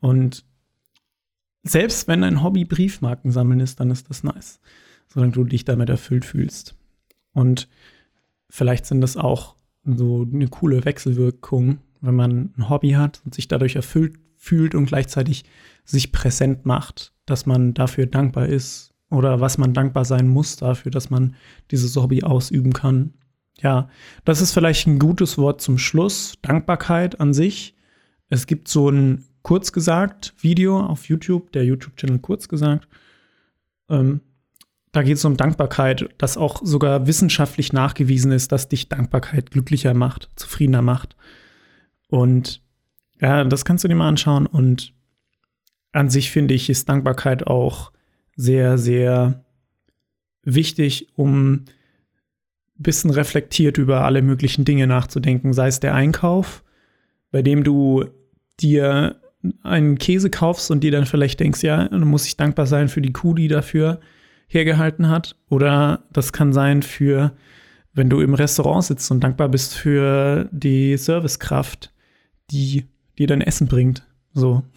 Und 0.00 0.44
selbst 1.64 2.06
wenn 2.06 2.22
ein 2.22 2.42
Hobby 2.42 2.64
Briefmarken 2.64 3.30
sammeln 3.30 3.60
ist, 3.60 3.80
dann 3.80 3.90
ist 3.90 4.08
das 4.10 4.22
nice, 4.22 4.60
solange 5.08 5.32
du 5.32 5.44
dich 5.44 5.64
damit 5.64 5.88
erfüllt 5.88 6.24
fühlst. 6.24 6.76
Und 7.32 7.68
vielleicht 8.50 8.86
sind 8.86 9.00
das 9.00 9.16
auch 9.16 9.56
so 9.84 10.26
eine 10.30 10.48
coole 10.48 10.84
Wechselwirkung, 10.84 11.78
wenn 12.00 12.14
man 12.14 12.52
ein 12.56 12.68
Hobby 12.68 12.92
hat 12.92 13.22
und 13.24 13.34
sich 13.34 13.48
dadurch 13.48 13.76
erfüllt 13.76 14.18
fühlt 14.36 14.74
und 14.74 14.86
gleichzeitig 14.86 15.44
sich 15.84 16.12
präsent 16.12 16.66
macht, 16.66 17.12
dass 17.24 17.46
man 17.46 17.72
dafür 17.72 18.06
dankbar 18.06 18.46
ist 18.46 18.92
oder 19.10 19.40
was 19.40 19.58
man 19.58 19.72
dankbar 19.72 20.04
sein 20.04 20.28
muss 20.28 20.56
dafür, 20.56 20.90
dass 20.90 21.08
man 21.08 21.34
dieses 21.70 21.96
Hobby 21.96 22.22
ausüben 22.22 22.72
kann. 22.72 23.14
Ja, 23.60 23.88
das 24.24 24.42
ist 24.42 24.52
vielleicht 24.52 24.86
ein 24.86 24.98
gutes 24.98 25.38
Wort 25.38 25.60
zum 25.60 25.78
Schluss. 25.78 26.34
Dankbarkeit 26.42 27.20
an 27.20 27.32
sich. 27.32 27.74
Es 28.28 28.46
gibt 28.46 28.68
so 28.68 28.90
ein 28.90 29.24
kurz 29.44 29.72
gesagt 29.72 30.34
Video 30.40 30.80
auf 30.80 31.06
YouTube, 31.06 31.52
der 31.52 31.64
YouTube-Channel 31.64 32.18
kurz 32.18 32.48
gesagt. 32.48 32.88
Ähm, 33.88 34.20
da 34.90 35.02
geht 35.02 35.18
es 35.18 35.24
um 35.24 35.36
Dankbarkeit, 35.36 36.08
dass 36.18 36.36
auch 36.36 36.62
sogar 36.64 37.06
wissenschaftlich 37.06 37.72
nachgewiesen 37.72 38.32
ist, 38.32 38.52
dass 38.52 38.68
dich 38.68 38.88
Dankbarkeit 38.88 39.50
glücklicher 39.50 39.92
macht, 39.92 40.30
zufriedener 40.36 40.82
macht. 40.82 41.14
Und 42.08 42.62
ja, 43.20 43.44
das 43.44 43.64
kannst 43.64 43.84
du 43.84 43.88
dir 43.88 43.96
mal 43.96 44.08
anschauen. 44.08 44.46
Und 44.46 44.94
an 45.92 46.08
sich 46.10 46.30
finde 46.30 46.54
ich, 46.54 46.70
ist 46.70 46.88
Dankbarkeit 46.88 47.46
auch 47.46 47.92
sehr, 48.36 48.78
sehr 48.78 49.44
wichtig, 50.42 51.08
um 51.16 51.52
ein 51.52 51.64
bisschen 52.78 53.10
reflektiert 53.10 53.76
über 53.78 54.04
alle 54.04 54.22
möglichen 54.22 54.64
Dinge 54.64 54.86
nachzudenken. 54.86 55.52
Sei 55.52 55.66
es 55.66 55.80
der 55.80 55.94
Einkauf, 55.94 56.64
bei 57.30 57.42
dem 57.42 57.62
du 57.62 58.06
dir 58.60 59.20
einen 59.62 59.98
Käse 59.98 60.30
kaufst 60.30 60.70
und 60.70 60.80
dir 60.80 60.90
dann 60.90 61.06
vielleicht 61.06 61.40
denkst, 61.40 61.62
ja, 61.62 61.88
dann 61.88 62.06
muss 62.06 62.26
ich 62.26 62.36
dankbar 62.36 62.66
sein 62.66 62.88
für 62.88 63.00
die 63.00 63.12
Kuh, 63.12 63.34
die 63.34 63.48
dafür 63.48 64.00
hergehalten 64.46 65.08
hat. 65.08 65.36
Oder 65.48 66.04
das 66.12 66.32
kann 66.32 66.52
sein 66.52 66.82
für, 66.82 67.32
wenn 67.92 68.10
du 68.10 68.20
im 68.20 68.34
Restaurant 68.34 68.84
sitzt 68.84 69.10
und 69.10 69.20
dankbar 69.20 69.48
bist 69.48 69.74
für 69.74 70.48
die 70.52 70.96
Servicekraft, 70.96 71.92
die 72.50 72.86
dir 73.18 73.26
dein 73.26 73.40
Essen 73.40 73.68
bringt. 73.68 74.06
So. 74.32 74.62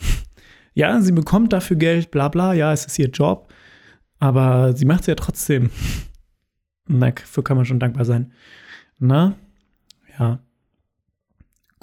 Ja, 0.73 1.01
sie 1.01 1.11
bekommt 1.11 1.53
dafür 1.53 1.75
Geld, 1.75 2.11
bla 2.11 2.27
bla, 2.27 2.53
ja, 2.53 2.71
es 2.71 2.85
ist 2.85 2.99
ihr 2.99 3.09
Job, 3.09 3.51
aber 4.19 4.75
sie 4.75 4.85
macht 4.85 5.01
es 5.01 5.07
ja 5.07 5.15
trotzdem. 5.15 5.71
Und 6.87 6.99
dafür 6.99 7.43
kann 7.43 7.57
man 7.57 7.65
schon 7.65 7.79
dankbar 7.79 8.05
sein. 8.05 8.31
Na, 8.99 9.33
ja. 10.19 10.37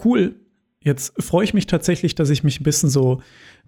Cool. 0.04 0.36
Jetzt 0.84 1.14
freue 1.22 1.44
ich 1.44 1.54
mich 1.54 1.66
tatsächlich, 1.66 2.14
dass 2.14 2.28
ich 2.28 2.44
mich 2.44 2.60
ein 2.60 2.64
bisschen 2.64 2.90
so 2.90 3.22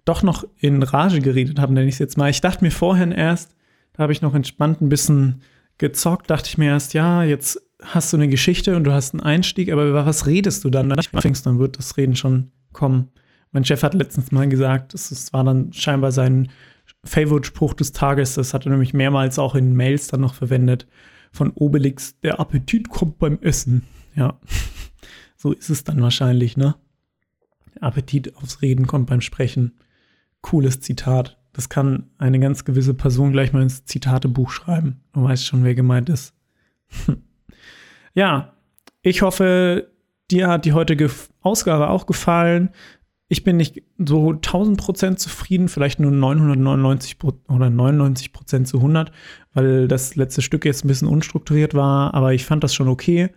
doch 0.05 0.21
noch 0.21 0.45
in 0.59 0.83
Rage 0.83 1.19
geredet 1.19 1.59
habe, 1.59 1.73
nenne 1.73 1.87
ich 1.87 1.95
es 1.95 1.99
jetzt 1.99 2.15
mal. 2.15 2.29
Ich 2.29 2.41
dachte 2.41 2.63
mir 2.63 2.71
vorhin 2.71 3.11
erst, 3.11 3.55
da 3.93 4.03
habe 4.03 4.13
ich 4.13 4.21
noch 4.21 4.35
entspannt 4.35 4.81
ein 4.81 4.89
bisschen 4.89 5.41
gezockt, 5.79 6.29
dachte 6.29 6.47
ich 6.47 6.59
mir 6.59 6.67
erst, 6.67 6.93
ja, 6.93 7.23
jetzt 7.23 7.59
hast 7.81 8.13
du 8.13 8.17
eine 8.17 8.27
Geschichte 8.27 8.75
und 8.75 8.83
du 8.83 8.93
hast 8.93 9.15
einen 9.15 9.23
Einstieg, 9.23 9.71
aber 9.71 9.87
über 9.87 10.05
was 10.05 10.27
redest 10.27 10.63
du 10.63 10.69
dann? 10.69 10.89
Dann 10.89 11.01
fängst, 11.01 11.45
dann 11.47 11.57
wird 11.57 11.79
das 11.79 11.97
Reden 11.97 12.15
schon 12.15 12.51
kommen. 12.71 13.09
Mein 13.51 13.65
Chef 13.65 13.81
hat 13.81 13.95
letztens 13.95 14.31
mal 14.31 14.47
gesagt, 14.47 14.93
das 14.93 15.33
war 15.33 15.43
dann 15.43 15.73
scheinbar 15.73 16.11
sein 16.11 16.49
Favorite-Spruch 17.03 17.73
des 17.73 17.93
Tages, 17.93 18.35
das 18.35 18.53
hat 18.53 18.65
er 18.65 18.71
nämlich 18.71 18.93
mehrmals 18.93 19.39
auch 19.39 19.55
in 19.55 19.75
Mails 19.75 20.07
dann 20.07 20.21
noch 20.21 20.35
verwendet, 20.35 20.87
von 21.31 21.51
Obelix, 21.51 22.19
der 22.21 22.39
Appetit 22.39 22.89
kommt 22.89 23.17
beim 23.17 23.39
Essen. 23.41 23.83
Ja, 24.15 24.39
so 25.35 25.51
ist 25.51 25.69
es 25.69 25.83
dann 25.83 26.01
wahrscheinlich, 26.01 26.57
ne? 26.57 26.75
Appetit 27.81 28.35
aufs 28.37 28.61
Reden 28.61 28.87
kommt 28.87 29.07
beim 29.07 29.21
Sprechen. 29.21 29.73
Cooles 30.41 30.79
Zitat. 30.79 31.37
Das 31.53 31.69
kann 31.69 32.11
eine 32.17 32.39
ganz 32.39 32.65
gewisse 32.65 32.93
Person 32.93 33.31
gleich 33.31 33.51
mal 33.53 33.63
ins 33.63 33.85
Zitatebuch 33.85 34.51
schreiben. 34.51 35.01
Du 35.13 35.23
weißt 35.23 35.45
schon, 35.45 35.63
wer 35.63 35.75
gemeint 35.75 36.09
ist. 36.09 36.35
ja, 38.13 38.53
ich 39.01 39.21
hoffe, 39.21 39.89
dir 40.29 40.47
hat 40.47 40.65
die 40.65 40.73
heutige 40.73 41.09
Ausgabe 41.41 41.89
auch 41.89 42.05
gefallen. 42.05 42.69
Ich 43.29 43.43
bin 43.43 43.57
nicht 43.57 43.83
so 43.97 44.29
1000% 44.29 45.17
zufrieden, 45.17 45.67
vielleicht 45.67 45.99
nur 45.99 46.11
999 46.11 47.17
oder 47.49 47.69
99 47.69 48.31
zu 48.65 48.77
100, 48.77 49.11
weil 49.53 49.87
das 49.87 50.15
letzte 50.15 50.41
Stück 50.41 50.63
jetzt 50.63 50.85
ein 50.85 50.87
bisschen 50.87 51.09
unstrukturiert 51.09 51.73
war, 51.73 52.13
aber 52.13 52.33
ich 52.33 52.45
fand 52.45 52.63
das 52.63 52.73
schon 52.73 52.87
okay. 52.87 53.29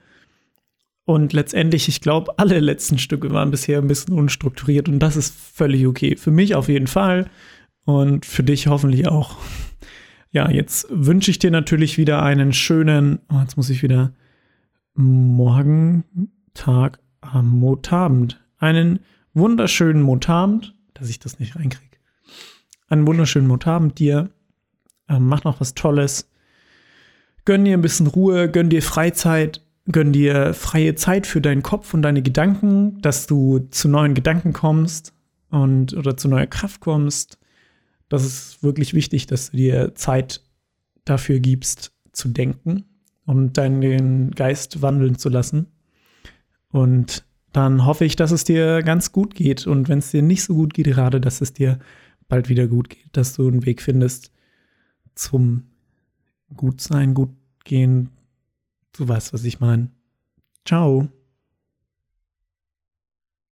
Und 1.10 1.32
letztendlich, 1.32 1.88
ich 1.88 2.00
glaube, 2.00 2.38
alle 2.38 2.60
letzten 2.60 2.96
Stücke 2.96 3.32
waren 3.32 3.50
bisher 3.50 3.78
ein 3.78 3.88
bisschen 3.88 4.14
unstrukturiert 4.14 4.88
und 4.88 5.00
das 5.00 5.16
ist 5.16 5.34
völlig 5.34 5.84
okay. 5.88 6.14
Für 6.14 6.30
mich 6.30 6.54
auf 6.54 6.68
jeden 6.68 6.86
Fall 6.86 7.28
und 7.84 8.24
für 8.24 8.44
dich 8.44 8.68
hoffentlich 8.68 9.08
auch. 9.08 9.36
Ja, 10.30 10.48
jetzt 10.48 10.86
wünsche 10.88 11.32
ich 11.32 11.40
dir 11.40 11.50
natürlich 11.50 11.98
wieder 11.98 12.22
einen 12.22 12.52
schönen, 12.52 13.18
oh, 13.28 13.40
jetzt 13.40 13.56
muss 13.56 13.70
ich 13.70 13.82
wieder 13.82 14.12
Morgen, 14.94 16.04
Tag, 16.54 17.00
am 17.22 17.58
Motabend. 17.58 18.40
Einen 18.58 19.00
wunderschönen 19.34 20.02
Motabend, 20.02 20.76
dass 20.94 21.10
ich 21.10 21.18
das 21.18 21.40
nicht 21.40 21.56
reinkriege. 21.56 21.96
Einen 22.88 23.04
wunderschönen 23.08 23.48
Motabend 23.48 23.98
dir. 23.98 24.30
Ähm, 25.08 25.26
mach 25.26 25.42
noch 25.42 25.60
was 25.60 25.74
Tolles. 25.74 26.30
Gönn 27.44 27.64
dir 27.64 27.76
ein 27.76 27.82
bisschen 27.82 28.06
Ruhe, 28.06 28.48
gönn 28.48 28.70
dir 28.70 28.80
Freizeit 28.80 29.60
Gönn 29.92 30.12
dir 30.12 30.54
freie 30.54 30.94
Zeit 30.94 31.26
für 31.26 31.40
deinen 31.40 31.62
Kopf 31.62 31.94
und 31.94 32.02
deine 32.02 32.22
Gedanken, 32.22 33.00
dass 33.00 33.26
du 33.26 33.60
zu 33.70 33.88
neuen 33.88 34.14
Gedanken 34.14 34.52
kommst 34.52 35.12
und 35.50 35.94
oder 35.94 36.16
zu 36.16 36.28
neuer 36.28 36.46
Kraft 36.46 36.80
kommst. 36.80 37.38
Das 38.08 38.24
ist 38.24 38.62
wirklich 38.62 38.94
wichtig, 38.94 39.26
dass 39.26 39.50
du 39.50 39.56
dir 39.56 39.94
Zeit 39.94 40.42
dafür 41.04 41.40
gibst, 41.40 41.92
zu 42.12 42.28
denken 42.28 42.84
und 43.24 43.56
deinen 43.56 44.32
Geist 44.32 44.82
wandeln 44.82 45.18
zu 45.18 45.28
lassen. 45.28 45.66
Und 46.72 47.24
dann 47.52 47.84
hoffe 47.84 48.04
ich, 48.04 48.16
dass 48.16 48.30
es 48.30 48.44
dir 48.44 48.82
ganz 48.82 49.12
gut 49.12 49.34
geht. 49.34 49.66
Und 49.66 49.88
wenn 49.88 49.98
es 49.98 50.10
dir 50.10 50.22
nicht 50.22 50.42
so 50.42 50.54
gut 50.54 50.74
geht, 50.74 50.86
gerade, 50.86 51.20
dass 51.20 51.40
es 51.40 51.52
dir 51.52 51.78
bald 52.28 52.48
wieder 52.48 52.66
gut 52.68 52.90
geht, 52.90 53.08
dass 53.12 53.34
du 53.34 53.48
einen 53.48 53.66
Weg 53.66 53.82
findest 53.82 54.32
zum 55.14 55.64
Gutsein, 56.56 57.14
Gutgehen, 57.14 58.10
Du 58.92 59.08
weißt, 59.08 59.32
was 59.32 59.44
ich 59.44 59.60
meine. 59.60 59.90
Ciao. 60.64 61.08